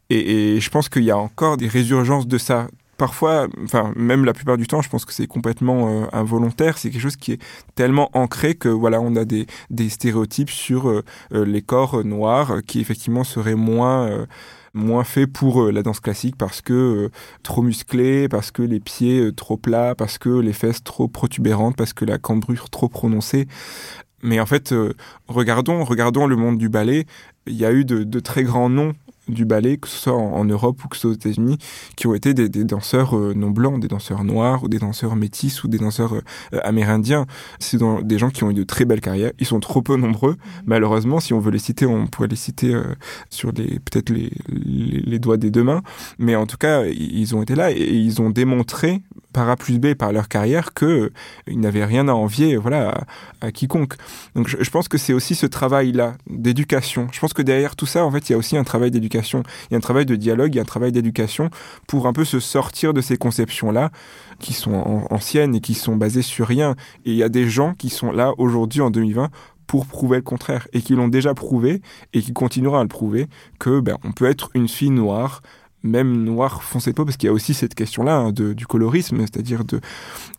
[0.09, 4.33] Et, je pense qu'il y a encore des résurgences de ça parfois, enfin même la
[4.33, 6.79] plupart du temps, je pense que c'est complètement euh, involontaire.
[6.79, 7.41] C'est quelque chose qui est
[7.75, 13.23] tellement ancré que voilà, on a des, des stéréotypes sur les corps noirs qui effectivement
[13.23, 14.25] seraient moins
[14.73, 17.09] moins faits pour la danse classique parce que
[17.43, 21.93] trop musclés, parce que les pieds trop plats, parce que les fesses trop protubérantes, parce
[21.93, 23.47] que la cambrure trop prononcée.
[24.23, 24.93] Mais en fait, euh,
[25.27, 27.05] regardons, regardons le monde du ballet.
[27.45, 28.93] Il y a eu de, de très grands noms
[29.29, 31.57] du ballet, que ce soit en, Europe ou que ce soit aux États-Unis,
[31.95, 35.63] qui ont été des, danseurs euh, non blancs, des danseurs noirs ou des danseurs métis
[35.63, 37.25] ou des danseurs euh, amérindiens.
[37.59, 39.31] C'est des gens qui ont eu de très belles carrières.
[39.39, 40.33] Ils sont trop peu nombreux.
[40.33, 40.61] Mmh.
[40.65, 42.83] Malheureusement, si on veut les citer, on pourrait les citer euh,
[43.29, 45.81] sur les peut-être les, les, doigts des deux mains.
[46.19, 49.01] Mais en tout cas, ils ont été là et ils ont démontré
[49.37, 51.11] par A plus B par leur carrière que
[51.45, 53.05] ils n'avaient rien à envier voilà
[53.39, 53.93] à, quiconque.
[54.33, 57.07] Donc je, pense que c'est aussi ce travail là d'éducation.
[57.11, 59.43] Je pense que derrière tout ça en fait il y a aussi un travail d'éducation
[59.69, 61.51] il y a un travail de dialogue, il y a un travail d'éducation
[61.85, 63.91] pour un peu se sortir de ces conceptions-là
[64.39, 66.71] qui sont anciennes et qui sont basées sur rien.
[67.05, 69.29] Et il y a des gens qui sont là aujourd'hui en 2020
[69.67, 73.27] pour prouver le contraire et qui l'ont déjà prouvé et qui continueront à le prouver
[73.59, 75.43] que ben, on peut être une fille noire
[75.87, 79.19] même noire foncé de peau, parce qu'il y a aussi cette question-là hein, du colorisme,
[79.21, 79.79] c'est-à-dire de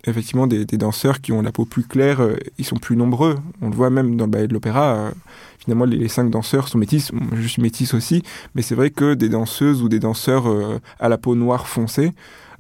[0.07, 3.37] effectivement des, danseurs qui ont la peau plus claire, euh, ils sont plus nombreux.
[3.61, 4.95] On le voit même dans le ballet de l'opéra.
[4.95, 5.11] Euh,
[5.59, 7.11] finalement, les, cinq danseurs sont métis.
[7.35, 8.23] Je suis métisse aussi,
[8.55, 12.13] mais c'est vrai que des danseuses ou des danseurs euh, à la peau noire foncée,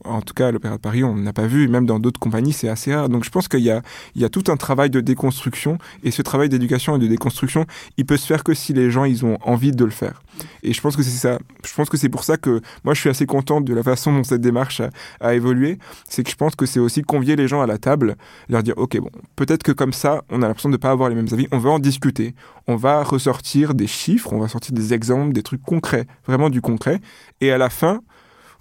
[0.05, 2.53] en tout cas à l'Opéra de Paris, on n'a pas vu, même dans d'autres compagnies,
[2.53, 3.09] c'est assez rare.
[3.09, 3.83] Donc je pense qu'il y a,
[4.15, 7.67] il y a tout un travail de déconstruction, et ce travail d'éducation et de déconstruction,
[7.97, 10.23] il peut se faire que si les gens, ils ont envie de le faire.
[10.63, 11.39] Et je pense que c'est ça.
[11.65, 14.13] Je pense que c'est pour ça que moi, je suis assez contente de la façon
[14.13, 14.83] dont cette démarche
[15.21, 15.79] a, évolué.
[16.09, 18.17] C'est que je pense que c'est aussi convier les gens à la table,
[18.49, 21.09] leur dire, OK, bon, peut-être que comme ça, on a l'impression de ne pas avoir
[21.09, 22.35] les mêmes avis, on va en discuter,
[22.67, 26.61] on va ressortir des chiffres, on va sortir des exemples, des trucs concrets, vraiment du
[26.61, 27.01] concret,
[27.41, 28.01] et à la fin,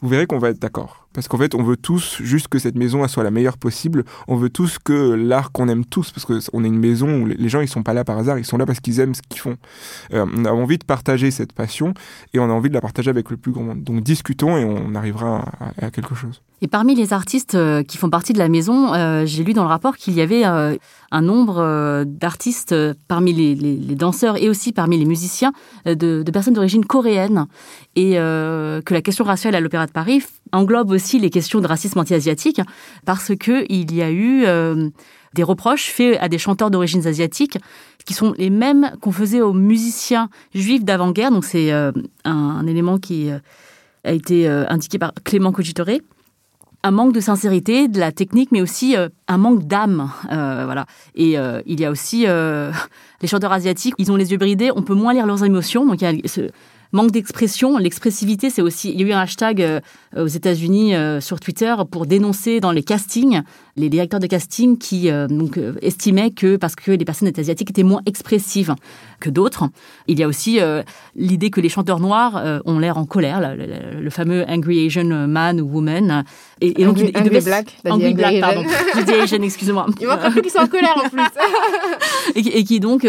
[0.01, 1.06] vous verrez qu'on va être d'accord.
[1.17, 4.03] Parce qu'en fait, on veut tous juste que cette maison soit la meilleure possible.
[4.27, 7.49] On veut tous que l'art qu'on aime tous, parce qu'on est une maison où les
[7.49, 9.41] gens ils sont pas là par hasard, ils sont là parce qu'ils aiment ce qu'ils
[9.41, 9.57] font.
[10.13, 11.95] Euh, on a envie de partager cette passion
[12.35, 13.83] et on a envie de la partager avec le plus grand monde.
[13.83, 15.43] Donc discutons et on arrivera
[15.81, 16.43] à, quelque chose.
[16.61, 19.61] Et parmi les artistes euh, qui font partie de la maison, euh, j'ai lu dans
[19.61, 20.75] le rapport qu'il y avait euh,
[21.11, 22.73] un nombre d'artistes
[23.07, 25.53] parmi les, danseurs et aussi parmi les musiciens
[25.85, 27.45] de, personnes d'origine coréenne.
[27.95, 31.99] Et que la question raciale à l'Opéra de Paris englobe aussi les questions de racisme
[31.99, 32.61] anti-asiatique
[33.05, 34.45] parce qu'il y a eu
[35.33, 37.57] des reproches faits à des chanteurs d'origine asiatique
[38.05, 41.31] qui sont les mêmes qu'on faisait aux musiciens juifs d'avant-guerre.
[41.31, 41.93] Donc c'est un,
[42.25, 43.29] un, élément qui
[44.03, 45.87] a été indiqué par Clément Cogitore
[46.83, 50.11] un manque de sincérité, de la technique, mais aussi euh, un manque d'âme.
[50.31, 50.85] Euh, voilà.
[51.15, 52.25] Et euh, il y a aussi
[53.21, 55.85] les chanteurs asiatiques, ils ont les yeux bridés, on peut moins lire leurs émotions.
[55.85, 56.49] Donc il y a ce
[56.93, 58.91] manque d'expression, l'expressivité, c'est aussi.
[58.91, 59.81] Il y a eu un hashtag
[60.15, 63.41] aux États-Unis sur Twitter pour dénoncer dans les castings
[63.77, 67.69] les directeurs de casting qui euh, donc, euh, estimaient que parce que les personnes asiatiques
[67.69, 68.75] étaient moins expressives
[69.19, 69.65] que d'autres,
[70.07, 70.83] il y a aussi euh,
[71.15, 75.65] l'idée que les chanteurs noirs ont l'air en colère, le, fameux Angry Asian Man ou
[75.65, 76.23] Woman.
[76.61, 77.77] Et, donc, angry, il, Black.
[77.87, 78.63] Angry Black, pardon.
[79.21, 79.87] Asian, excusez-moi.
[79.99, 81.21] Il manque un peu qu'ils sont en colère en plus.
[82.35, 83.07] et, qui donc,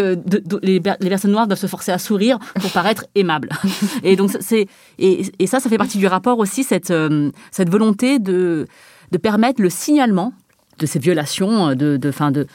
[0.61, 3.49] les, personnes noires doivent se forcer à sourire pour paraître aimables.
[4.03, 6.91] et donc, c'est et, et, ça, ça fait partie du rapport aussi, cette,
[7.51, 8.67] cette volonté de,
[9.11, 10.33] de permettre le signalement
[10.79, 12.47] de ces violations, de, de, fin de,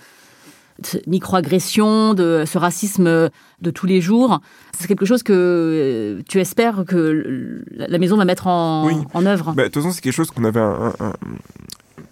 [1.07, 3.31] microagressions, de ce racisme
[3.61, 4.41] de tous les jours.
[4.77, 9.53] C'est quelque chose que euh, tu espères que la maison va mettre en, en œuvre.
[9.53, 10.61] Bah, de toute façon, c'est quelque chose qu'on avait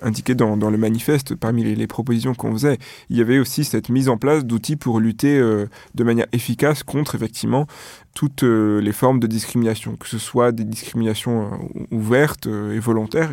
[0.03, 2.79] indiqué dans, le manifeste, parmi les, propositions qu'on faisait,
[3.11, 6.83] il y avait aussi cette mise en place d'outils pour lutter euh, de manière efficace
[6.83, 7.67] contre effectivement
[8.15, 11.51] toutes euh, les formes de discrimination, que ce soit des discriminations
[11.91, 13.33] ouvertes et volontaires,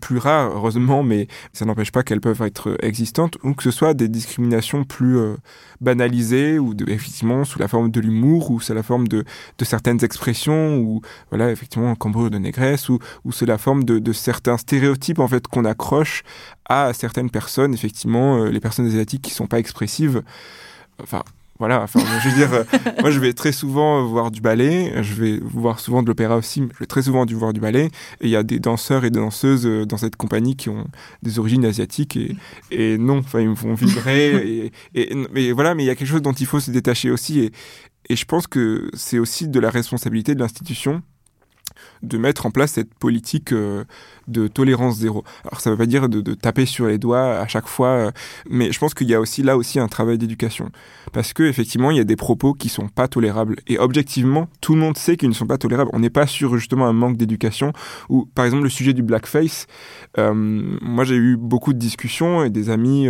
[0.00, 3.94] plus rares, heureusement, mais ça n'empêche pas qu'elles peuvent être existantes, ou que ce soit
[3.94, 5.36] des discriminations plus euh,
[5.80, 9.24] banalisées, ou effectivement sous la forme de l'humour, ou sous la forme de,
[9.62, 14.12] certaines expressions, ou voilà, effectivement, cambrure de négresse, ou, ou sous la forme de, de,
[14.12, 16.22] certains stéréotypes en fait qu'on accroche
[16.68, 20.22] à certaines personnes, effectivement, euh, les personnes asiatiques qui sont pas expressives.
[21.02, 21.22] Enfin,
[21.60, 22.64] voilà, je veux dire, euh,
[23.00, 26.62] moi je vais très souvent voir du ballet, je vais voir souvent de l'opéra aussi,
[26.62, 27.90] mais je vais très souvent du voir du ballet,
[28.22, 30.86] et il y a des danseurs et des danseuses euh, dans cette compagnie qui ont
[31.22, 32.34] des origines asiatiques, et,
[32.70, 35.94] et non, enfin, ils me font vibrer, et, et, mais voilà, mais il y a
[35.94, 37.52] quelque chose dont il faut se détacher aussi, et,
[38.08, 41.02] et je pense que c'est aussi de la responsabilité de l'institution
[42.02, 43.84] de mettre en place cette politique euh,
[44.28, 45.24] de tolérance zéro.
[45.44, 48.10] Alors ça ne veut pas dire de, taper sur les doigts à chaque fois, euh,
[48.48, 50.70] mais je pense qu'il y a aussi là aussi un travail d'éducation,
[51.12, 54.74] parce que effectivement il y a des propos qui sont pas tolérables et objectivement tout
[54.74, 55.90] le monde sait qu'ils ne sont pas tolérables.
[55.92, 57.72] On n'est pas sur justement un manque d'éducation
[58.08, 59.66] ou par exemple le sujet du blackface.
[60.18, 63.08] Euh, moi j'ai eu beaucoup de discussions et des amis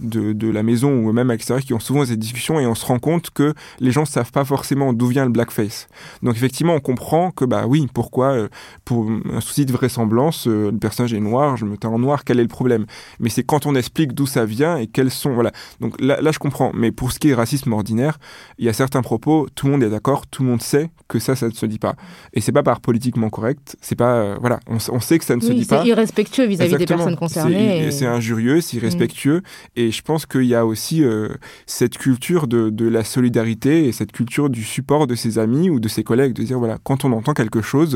[0.00, 2.84] de, la maison ou même à l'extérieur qui ont souvent ces discussions et on se
[2.84, 5.88] rend compte que les gens savent pas forcément d'où vient le blackface.
[6.22, 8.48] Donc effectivement on comprend que bah oui pourquoi
[8.84, 12.38] pour un souci de vraisemblance le personnage est noir, je me teins en noir, quel
[12.38, 12.86] est le problème?
[13.18, 15.34] Mais c'est quand on explique d'où ça vient et quels sont.
[15.34, 15.50] Voilà.
[15.80, 16.70] Donc là, là, je comprends.
[16.74, 18.20] Mais pour ce qui est racisme ordinaire,
[18.58, 21.18] il y a certains propos, tout le monde est d'accord, tout le monde sait que
[21.18, 21.96] ça, ça ne se dit pas.
[22.34, 24.14] Et c'est pas par politiquement correct, c'est pas.
[24.14, 25.82] Euh, voilà, on, sait que ça ne se dit pas.
[25.82, 27.90] C'est irrespectueux vis-à-vis des personnes concernées.
[27.90, 29.42] C'est injurieux, c'est irrespectueux.
[29.74, 31.28] Et je pense qu'il y a aussi euh,
[31.66, 35.80] cette culture de, de la solidarité et cette culture du support de ses amis ou
[35.80, 37.87] de ses collègues, de dire voilà, quand on entend quelque chose,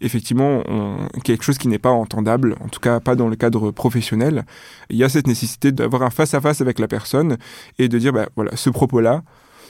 [0.00, 0.62] effectivement
[1.24, 4.44] quelque chose qui n'est pas entendable, en tout cas pas dans le cadre professionnel.
[4.90, 7.38] Il y a cette nécessité d'avoir un face-à-face avec la personne
[7.78, 9.22] et de dire, bah, voilà, ce propos-là,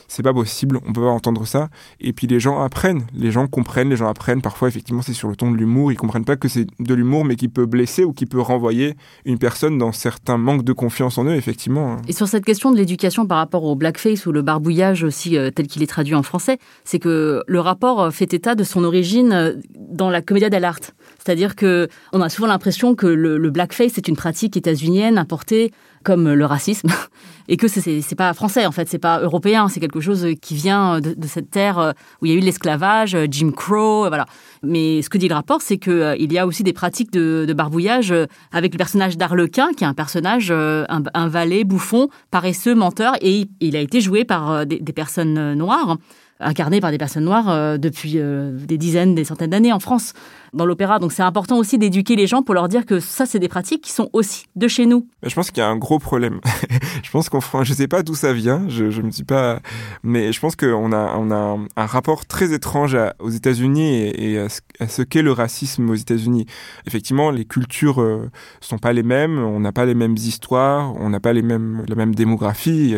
[0.09, 1.69] c'est pas possible, on peut pas entendre ça.
[2.01, 4.43] Et puis les gens apprennent, les gens comprennent, les gens apprennent.
[4.43, 7.25] Parfois, effectivement, c'est sur le ton de l'humour, ils comprennent pas que c'est de l'humour,
[7.25, 8.95] mais qui peut blesser ou qui peut renvoyer
[9.25, 11.97] une personne dans certains manques de confiance en eux, effectivement.
[12.09, 15.51] Et sur cette question de l'éducation par rapport au blackface ou le barbouillage aussi, euh,
[15.51, 19.33] tel qu'il est traduit en français, c'est que le rapport fait état de son origine
[19.33, 20.95] euh, dans la commedia dell'arte.
[21.27, 25.73] C'est-à-dire que on a souvent l'impression que le, blackface est une pratique états-unienne importée
[26.05, 26.89] comme le racisme,
[27.49, 31.01] et que c'est pas français en fait, c'est pas européen, c'est quelque chose qui vient
[31.01, 34.27] de, cette terre euh, où il y a eu l'esclavage, euh, Jim Crow, euh, voilà.
[34.63, 37.53] Mais ce que dit le rapport, c'est que il y a aussi des pratiques de,
[37.53, 38.15] barbouillage
[38.53, 43.75] avec le personnage d'Arlequin, qui est un personnage, un, valet bouffon, paresseux, menteur, et il
[43.75, 45.97] a été joué par des personnes noires
[46.41, 50.13] incarné par des personnes noires euh, depuis euh, des dizaines, des centaines d'années en France
[50.53, 50.99] dans l'opéra.
[50.99, 53.83] Donc c'est important aussi d'éduquer les gens pour leur dire que ça, c'est des pratiques
[53.83, 55.09] qui sont aussi de chez nous.
[55.23, 56.41] Je pense qu'il y a un gros problème.
[57.03, 59.61] je pense France, je sais pas d'où ça vient, je, je me suis pas,
[60.03, 64.89] mais je pense qu'on a, on a un, rapport très étrange aux États-Unis et, à
[64.89, 66.47] ce, qu'est le racisme aux États-Unis.
[66.87, 68.31] Effectivement, les cultures euh,
[68.61, 71.85] sont pas les mêmes, on n'a pas les mêmes histoires, on n'a pas les mêmes,
[71.89, 72.97] la même démographie.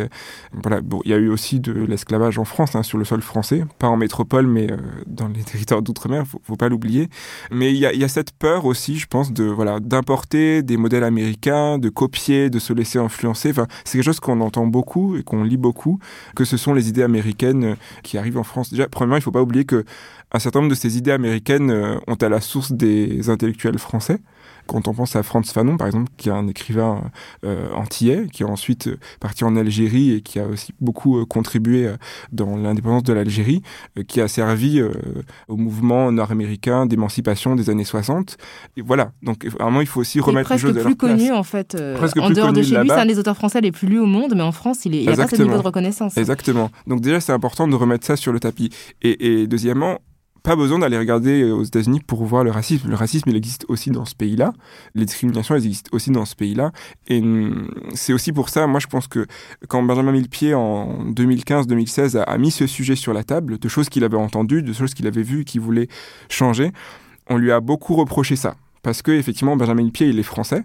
[0.53, 3.23] Voilà, bon, il y a eu aussi de l'esclavage en France, hein, sur le sol
[3.29, 4.69] français, pas en métropole, mais
[5.07, 7.09] dans les territoires d'outre-mer, faut, faut pas l'oublier.
[7.51, 10.77] Mais il y a, y a, cette peur aussi, je pense, de voilà d'importer des
[10.77, 13.51] modèles américains, de copier, de se laisser influencer.
[13.51, 16.01] Enfin, c'est quelque chose qu'on entend beaucoup et qu'on lit beaucoup,
[16.35, 18.71] que ce sont les idées américaines qui arrivent en France.
[18.71, 19.85] Déjà, premièrement, il faut pas oublier que
[20.33, 21.71] un certain nombre de ces idées américaines
[22.07, 24.19] ont à la source des intellectuels français.
[24.69, 27.03] Quand on pense à Franz Fanon, par exemple, qui est un écrivain
[27.45, 31.87] euh, antillais, qui est ensuite parti en Algérie et qui a aussi beaucoup euh, contribué
[31.87, 31.97] euh,
[32.31, 33.63] dans l'indépendance de l'Algérie,
[33.99, 34.93] euh, qui a servi euh,
[35.49, 38.37] au mouvement nord-américain d'émancipation des années 60.
[38.77, 41.39] Et voilà, donc vraiment, il faut aussi remettre les choses à leur plus connu, place.
[41.39, 41.75] en fait.
[41.75, 43.89] euh, Presque en plus dehors de chez lui, c'est un des auteurs français les plus
[43.89, 45.45] lus au monde, mais en France, il n'a pas ce Exactement.
[45.49, 46.17] niveau de reconnaissance.
[46.19, 46.71] Exactement.
[46.87, 48.71] Donc déjà, c'est important de remettre ça sur le tapis.
[49.03, 49.99] Et, et deuxièmement,
[50.49, 52.89] pas besoin d'aller regarder euh, aux États-Unis pour voir le racisme.
[52.89, 54.55] Le racisme, il existe aussi dans ce pays-là.
[54.95, 56.73] Les discriminations, elles existent aussi dans ce pays-là.
[57.07, 59.27] Et hum, c'est aussi pour ça, moi, je pense que
[59.69, 63.91] quand Benjamin Millepied, en 2015-2016, a, a mis ce sujet sur la table, de choses
[63.91, 65.89] qu'il avait entendues, de choses qu'il avait vues, qu'il voulait
[66.31, 66.73] changer,
[67.29, 68.57] on lui a beaucoup reproché ça.
[68.83, 70.65] Parce que, effectivement, Benjamin Millepied, il est français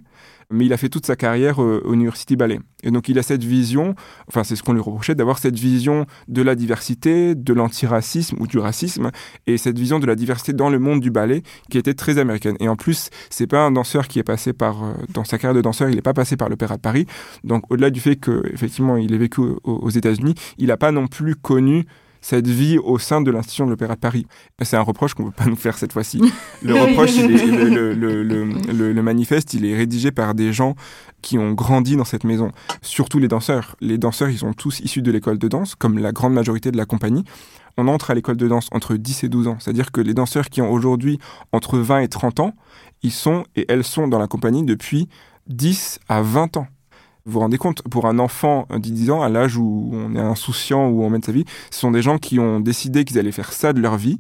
[0.50, 2.60] mais il a fait toute sa carrière euh, au University Ballet.
[2.84, 3.96] Et donc il a cette vision,
[4.28, 8.48] enfin c'est ce qu'on lui reprochait, d'avoir cette vision de la diversité, de l'antiracisme ou
[8.48, 9.12] du racisme,
[9.48, 12.56] et cette vision de la diversité dans le monde du ballet qui était très américaine.
[12.60, 15.56] Et en plus, c'est pas un danseur qui est passé par, euh, dans sa carrière
[15.56, 17.06] de danseur, il n'est pas passé par l'Opéra de Paris.
[17.44, 21.08] Donc au-delà du fait que effectivement il est vécu aux États-Unis, il n'a pas non
[21.08, 21.86] plus connu
[22.24, 24.26] cette vie au sein de l'institution de l'Opéra de Paris.
[24.62, 26.22] C'est un reproche qu'on ne peut pas nous faire cette fois-ci.
[26.64, 30.54] Le reproche, il est, le, le, le, le, le manifeste, il est rédigé par des
[30.54, 30.76] gens
[31.22, 32.52] qui ont grandi dans cette maison.
[32.82, 33.76] Surtout les danseurs.
[33.82, 36.78] Les danseurs, ils sont tous issus de l'école de danse, comme la grande majorité de
[36.78, 37.26] la compagnie.
[37.76, 39.58] On entre à l'école de danse entre 10 et 12 ans.
[39.60, 41.20] C'est-à-dire que les danseurs qui ont aujourd'hui
[41.52, 42.54] entre 20 et 30 ans,
[43.02, 45.10] ils sont et elles sont dans la compagnie depuis
[45.48, 46.68] 10 à 20 ans.
[47.26, 50.20] Vous vous rendez compte, pour un enfant de 10 ans, à l'âge où on est
[50.20, 53.32] insouciant, où on mène sa vie, ce sont des gens qui ont décidé qu'ils allaient
[53.32, 54.20] faire ça de leur vie,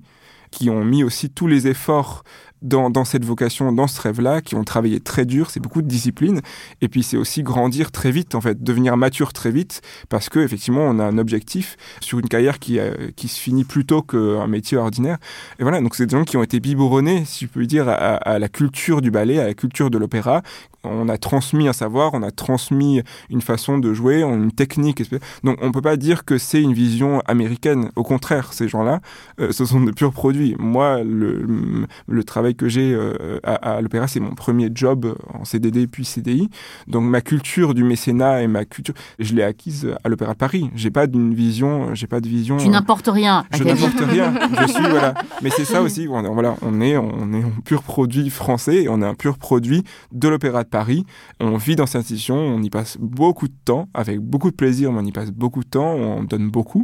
[0.51, 2.23] qui ont mis aussi tous les efforts
[2.63, 6.41] dans, cette vocation, dans ce rêve-là, qui ont travaillé très dur, c'est beaucoup de discipline,
[6.81, 10.39] et puis c'est aussi grandir très vite, en fait, devenir mature très vite, parce que
[10.39, 14.01] effectivement, on a un objectif sur une carrière qui, euh, qui se finit plus tôt
[14.01, 15.17] qu'un métier ordinaire.
[15.59, 18.39] Et voilà, donc c'est des gens qui ont été biberonnés, si je peux dire, à,
[18.39, 20.41] la culture du ballet, à la culture de l'opéra.
[20.85, 25.03] On a transmis un savoir, on a transmis une façon de jouer, une technique.
[25.43, 27.89] Donc on peut pas dire que c'est une vision américaine.
[27.95, 28.99] Au contraire, ces gens-là,
[29.39, 30.55] euh, ce sont de purs produits.
[30.59, 35.87] Moi, le travail que j'ai euh, à, à l'opéra, c'est mon premier job en CDD
[35.87, 36.49] puis CDI.
[36.87, 40.69] Donc ma culture du mécénat et ma culture, je l'ai acquise à l'opéra de Paris.
[40.75, 42.57] J'ai pas d'une vision, j'ai pas de vision.
[42.57, 43.45] Tu n'importes rien.
[43.51, 44.33] Je n'importe rien.
[44.61, 45.13] Je suis voilà.
[45.41, 46.07] Mais c'est ça aussi.
[46.07, 49.83] Voilà, on est on est un pur produit français et on est un pur produit
[50.11, 51.05] de l'opéra de Paris.
[51.39, 54.91] On vit dans cette institution, on y passe beaucoup de temps, avec beaucoup de plaisir,
[54.91, 56.83] mais on y passe beaucoup de temps, on donne beaucoup.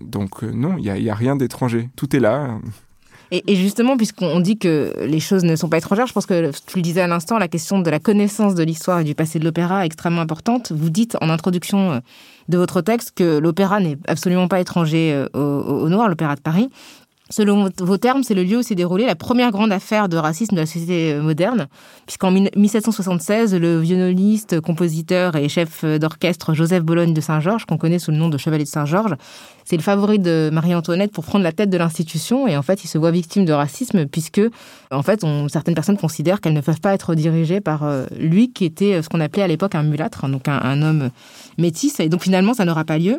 [0.00, 1.90] Donc euh, non, il n'y a, y a rien d'étranger.
[1.96, 2.58] Tout est là.
[3.30, 6.76] Et, justement, puisqu'on dit que les choses ne sont pas étrangères, je pense que tu
[6.76, 9.44] le disais à l'instant, la question de la connaissance de l'histoire et du passé de
[9.44, 10.72] l'opéra est extrêmement importante.
[10.72, 12.00] Vous dites en introduction
[12.48, 16.68] de votre texte que l'opéra n'est absolument pas étranger au, au Noir, l'opéra de Paris.
[17.36, 20.54] Selon vos termes, c'est le lieu où s'est déroulée la première grande affaire de racisme
[20.54, 21.66] de la société moderne,
[22.06, 28.12] puisqu'en 1776, le violoniste, compositeur et chef d'orchestre Joseph Bologne de Saint-Georges, qu'on connaît sous
[28.12, 29.16] le nom de Chevalier de Saint-Georges,
[29.64, 32.86] c'est le favori de Marie-Antoinette pour prendre la tête de l'institution, et en fait, il
[32.86, 34.42] se voit victime de racisme, puisque,
[34.92, 38.64] en fait, certaines personnes considèrent qu'elles ne peuvent pas être dirigées par euh, lui, qui
[38.64, 41.10] était ce qu'on appelait à l'époque un mulâtre, donc un, un homme
[41.58, 43.18] métis, et donc finalement, ça n'aura pas lieu.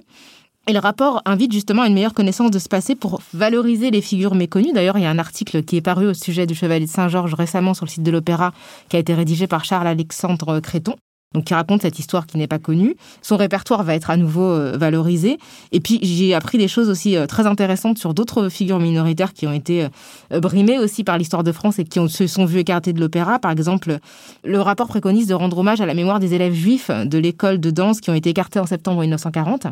[0.68, 4.02] Et le rapport invite justement à une meilleure connaissance de ce passé pour valoriser les
[4.02, 4.74] figures méconnues.
[4.74, 7.36] D'ailleurs, il y a un article qui est paru au sujet du Chevalier de Saint-Georges
[7.36, 8.52] récemment sur le site de l'Opéra,
[8.90, 10.96] qui a été rédigé par Charles-Alexandre Créton,
[11.36, 12.96] donc qui raconte cette histoire qui n'est pas connue.
[13.22, 15.38] Son répertoire va être à nouveau euh, valorisé.
[15.72, 19.46] Et puis, j'ai appris des choses aussi euh, très intéressantes sur d'autres figures minoritaires qui
[19.46, 19.88] ont été
[20.32, 23.38] euh, brimées aussi par l'histoire de France et qui se sont vues écartées de l'opéra.
[23.38, 24.00] Par exemple,
[24.44, 27.70] le rapport préconise de rendre hommage à la mémoire des élèves juifs de l'école de
[27.70, 29.68] danse qui ont été écartés en septembre 1940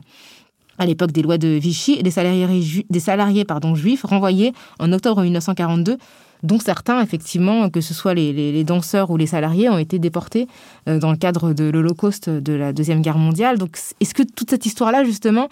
[0.78, 5.21] à l'époque des lois de Vichy, des salariés, des salariés pardon, juifs renvoyés en octobre
[5.21, 5.97] 1942,
[6.43, 10.47] dont certains, effectivement, que ce soit les, danseurs ou les salariés, ont été déportés
[10.88, 13.57] euh, dans le cadre de l'Holocauste de la Deuxième Guerre mondiale.
[13.57, 15.47] Donc, est-ce que toute cette histoire-là, justement,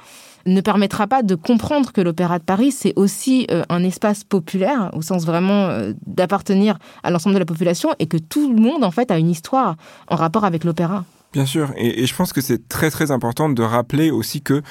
[0.46, 4.90] ne permettra pas de comprendre que l'Opéra de Paris, c'est aussi euh, un espace populaire,
[4.94, 8.84] au sens vraiment euh, d'appartenir à l'ensemble de la population, et que tout le monde,
[8.84, 9.78] en fait, a une histoire
[10.10, 11.06] en rapport avec l'opéra?
[11.34, 14.62] Bien sûr, et, je pense que c'est très très important de rappeler aussi que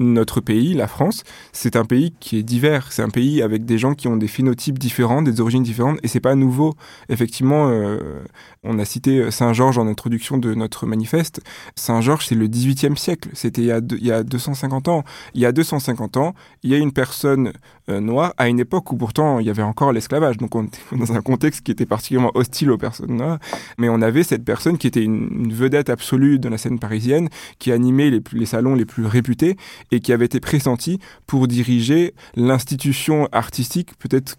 [0.00, 1.22] notre pays, la France,
[1.52, 2.92] c'est un pays qui est divers.
[2.92, 6.08] C'est un pays avec des gens qui ont des phénotypes différents, des origines différentes, et
[6.08, 6.74] c'est pas nouveau.
[7.08, 8.22] Effectivement, euh,
[8.64, 11.40] on a cité Saint-Georges en introduction de notre manifeste.
[11.76, 13.30] Saint-Georges, c'est le 18e siècle.
[13.34, 15.04] C'était il, il y a 250 ans.
[15.34, 17.52] Il y a 250 ans, il y a une personne
[17.88, 20.36] euh, à une époque où pourtant il y avait encore l'esclavage.
[20.36, 23.38] Donc on était dans un contexte qui était particulièrement hostile aux personnes noires.
[23.78, 27.28] Mais on avait cette personne qui était une, vedette absolue de la scène parisienne,
[27.58, 29.56] qui animait les, les salons les plus réputés
[29.90, 34.36] et qui avait été pressenti pour diriger l'institution artistique peut-être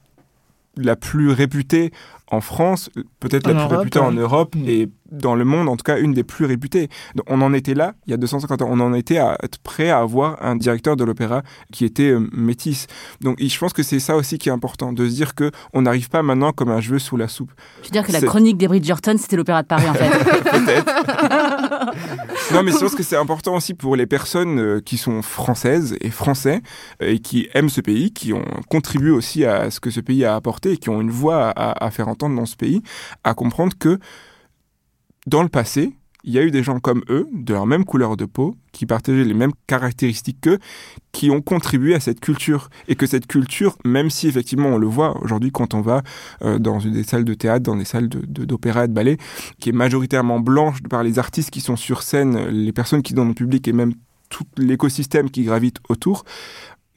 [0.78, 1.92] la plus réputée
[2.28, 4.12] en France, peut-être la plus Europe, réputée en.
[4.12, 4.68] Europe Mm.
[4.68, 6.88] et dans le monde, en tout cas une des plus réputées.
[7.16, 9.58] Donc, on en était là, il y a 250 ans, on en était à être
[9.60, 11.44] prêt à avoir un directeur de l'opéra
[11.74, 12.88] qui était euh, métis.
[13.20, 15.82] Donc je pense que c'est ça aussi qui est important, de se dire que on
[15.82, 17.52] n'arrive pas maintenant comme un cheveu sous la soupe.
[17.82, 20.10] Je veux dire que la chronique des Bridgerton, c'était l'Opéra de Paris, en fait.
[22.54, 25.96] Non, mais je pense que c'est important aussi pour les personnes euh, qui sont françaises
[26.02, 26.62] et français
[27.00, 30.36] et qui aiment ce pays, qui ont contribué aussi à ce que ce pays a
[30.36, 32.82] apporté et qui ont une voix à, à faire entendre dans ce pays,
[33.24, 34.00] à comprendre que
[35.28, 35.94] dans le passé,
[36.24, 38.86] il y a eu des gens comme eux, de leur même couleur de peau, qui
[38.86, 40.60] partageaient les mêmes caractéristiques qu'eux,
[41.12, 42.70] qui ont contribué à cette culture.
[42.88, 46.04] Et que cette culture, même si effectivement on le voit aujourd'hui quand on va
[46.44, 49.18] euh, dans des salles de théâtre, dans des salles de- de- d'opéra et de ballet,
[49.60, 53.18] qui est majoritairement blanche par les artistes qui sont sur scène, les personnes qui sont
[53.18, 53.94] dans le public et même
[54.30, 56.24] tout l'écosystème qui gravite autour,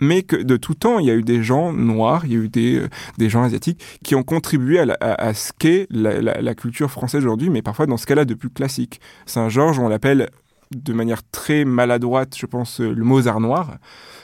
[0.04, 2.38] mais que de tout temps, il y a eu des gens noirs, il y a
[2.38, 2.88] eu des, euh,
[3.18, 7.50] des gens asiatiques qui ont contribué à, ce qu'est la, la- la culture française aujourd'hui,
[7.50, 9.00] mais parfois dans ce cas-là de plus classique.
[9.26, 10.28] Saint-Georges, on l'appelle
[10.70, 13.76] de manière très maladroite, je pense, euh, le Mozart noir.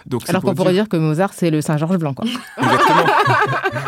[0.06, 2.24] Donc, Alors qu'on pourrait dire que Mozart, c'est le Saint-Georges blanc, quoi.
[2.56, 3.04] Exactement.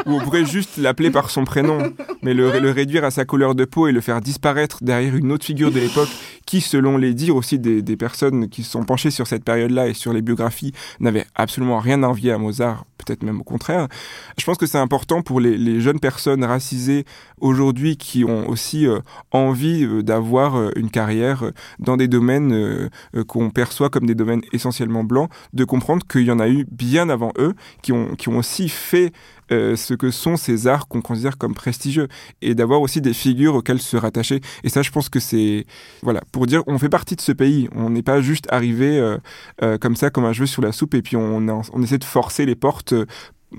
[0.07, 1.92] Ou on pourrait juste l'appeler par son prénom,
[2.22, 5.32] mais le, le réduire à sa couleur de peau et le faire disparaître derrière une
[5.32, 6.11] autre figure de l'époque
[6.46, 9.88] qui, selon les dires aussi des, des personnes qui se sont penchées sur cette période-là
[9.88, 13.88] et sur les biographies, n'avait absolument rien à envier à Mozart, peut-être même au contraire.
[14.38, 17.05] Je pense que c'est important pour les, les jeunes personnes racisées
[17.40, 18.98] aujourd'hui qui ont aussi euh,
[19.30, 21.44] envie euh, d'avoir une carrière
[21.78, 26.22] dans des domaines euh, euh, qu'on perçoit comme des domaines essentiellement blancs, de comprendre qu'il
[26.22, 29.12] y en a eu bien avant eux qui ont, qui ont aussi fait
[29.53, 32.09] euh, ce que sont ces arts qu'on considère comme prestigieux
[32.40, 34.40] et d'avoir aussi des figures auxquelles se rattacher.
[34.64, 35.66] Et ça, je pense que c'est
[36.03, 37.68] voilà pour dire on fait partie de ce pays.
[37.74, 39.16] On n'est pas juste arrivé
[39.80, 42.47] comme ça comme un cheveu sur la soupe et puis on, on essaie de forcer
[42.47, 42.95] les portes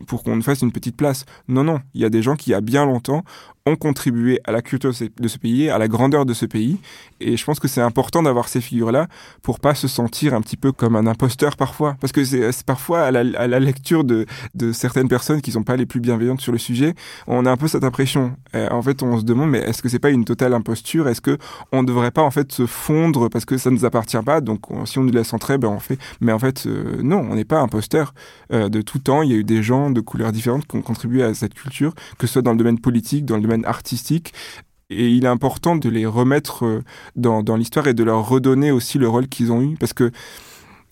[0.07, 1.25] pour qu'on fasse une petite place.
[1.47, 3.23] Non, non, il y a des gens qui, il y a bien longtemps,
[3.65, 6.77] ont contribué à la culture de ce- pays, à la grandeur de ce pays.
[7.21, 9.07] Et je pense que c'est important d'avoir ces figures-là
[9.41, 11.95] pour pas se sentir un petit peu comme un imposteur parfois.
[12.01, 14.25] Parce que c'est parfois à la, lecture de,
[14.73, 16.93] certaines personnes qui sont pas les plus bienveillantes sur le sujet,
[17.27, 18.35] on a un peu cette impression.
[18.53, 21.07] En fait, on se demande, mais est-ce que c'est pas une totale imposture?
[21.07, 21.37] Est-ce que
[21.71, 24.41] on devrait pas en fait se fondre parce que ça nous appartient pas?
[24.41, 25.97] Donc, on- si on nous laisse entrer, ben on fait.
[26.19, 28.13] Mais en fait, euh, non, on n'est pas imposteur.
[28.51, 30.81] Euh, de tout temps, il y a eu des gens de couleurs différentes qui ont
[30.81, 34.33] contribué à cette culture, que ce soit dans le domaine politique, dans le domaine artistique.
[34.89, 36.83] Et il est important de les remettre euh,
[37.15, 39.75] dans, dans l'histoire et de leur redonner aussi le rôle qu'ils ont eu.
[39.79, 40.11] Parce que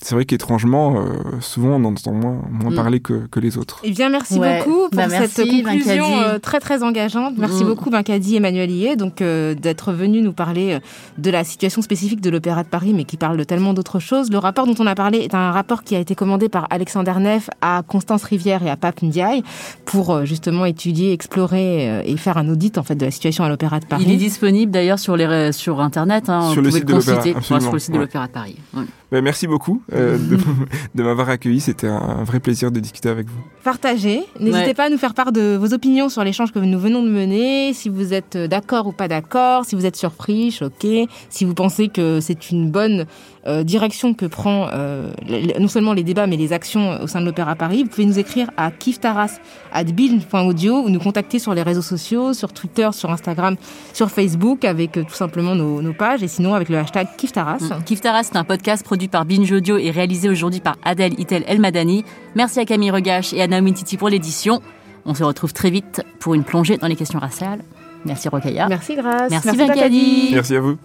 [0.04, 1.10] c'est vrai qu'étrangement, euh,
[1.42, 2.76] souvent on en entend moins, moins Mm.
[2.76, 3.80] parler que, que les autres.
[3.84, 4.60] Eh bien, merci Ouais.
[4.60, 7.36] beaucoup pour Bah, cette merci, conclusion euh, très très engageante.
[7.38, 7.68] Merci Mm.
[7.68, 10.80] beaucoup Vincadi Emmanuel Hillet, donc euh, d'être venu nous parler
[11.18, 14.32] de la situation spécifique de l'Opéra de Paris, mais qui parle de tellement d'autres choses.
[14.32, 17.14] Le rapport dont on a parlé est un rapport qui a été commandé par Alexander
[17.20, 19.44] Neff à Constance Rivière et à Pape Ndiaye
[19.86, 23.44] pour euh, justement étudier, explorer euh, et faire un audit en fait de la situation
[23.44, 24.04] à l'Opéra de Paris.
[24.08, 26.30] Il est disponible d'ailleurs sur, les, sur Internet.
[26.30, 27.36] Hein, Sur vous le consulter.
[27.42, 28.56] Sur le site de l'Opéra de Paris.
[28.74, 28.84] Ouais.
[29.12, 30.38] Ben, merci beaucoup euh, de,
[30.96, 31.60] de m'avoir accueilli.
[31.60, 33.42] C'était un, un vrai plaisir de discuter avec vous.
[33.64, 34.24] Partagez.
[34.40, 34.74] N'hésitez Ouais.
[34.74, 37.74] pas à nous faire part de vos opinions sur l'échange que nous venons de mener,
[37.74, 41.54] si vous êtes euh, d'accord ou pas d'accord, si vous êtes surpris, choqué, si vous
[41.54, 43.06] pensez que c'est une bonne
[43.48, 45.12] euh, direction que prend euh,
[45.60, 47.82] non seulement les débats mais les actions au sein de l'Opéra Paris.
[47.84, 52.90] Vous pouvez nous écrire à kiftaras@bin.audio ou nous contacter sur les réseaux sociaux, sur Twitter,
[52.92, 53.56] sur Instagram,
[53.94, 57.58] sur Facebook avec euh, tout simplement nos, nos pages et sinon avec le hashtag kiftaras.
[57.58, 57.84] Mm.
[57.84, 62.06] Kiftaras, c'est un podcast produit par Binge Audio et réalisé aujourd'hui par Adèle Itel Elmadani.
[62.36, 64.62] Merci à Camille Regache et à Naomi Titi pour l'édition.
[65.06, 67.62] On se retrouve très vite pour une plongée dans les questions raciales.
[68.06, 68.68] Merci Rokaya.
[68.68, 69.32] Merci Grace.
[69.32, 69.58] Merci.
[69.58, 70.30] Vincadi.
[70.32, 70.78] Merci à vous.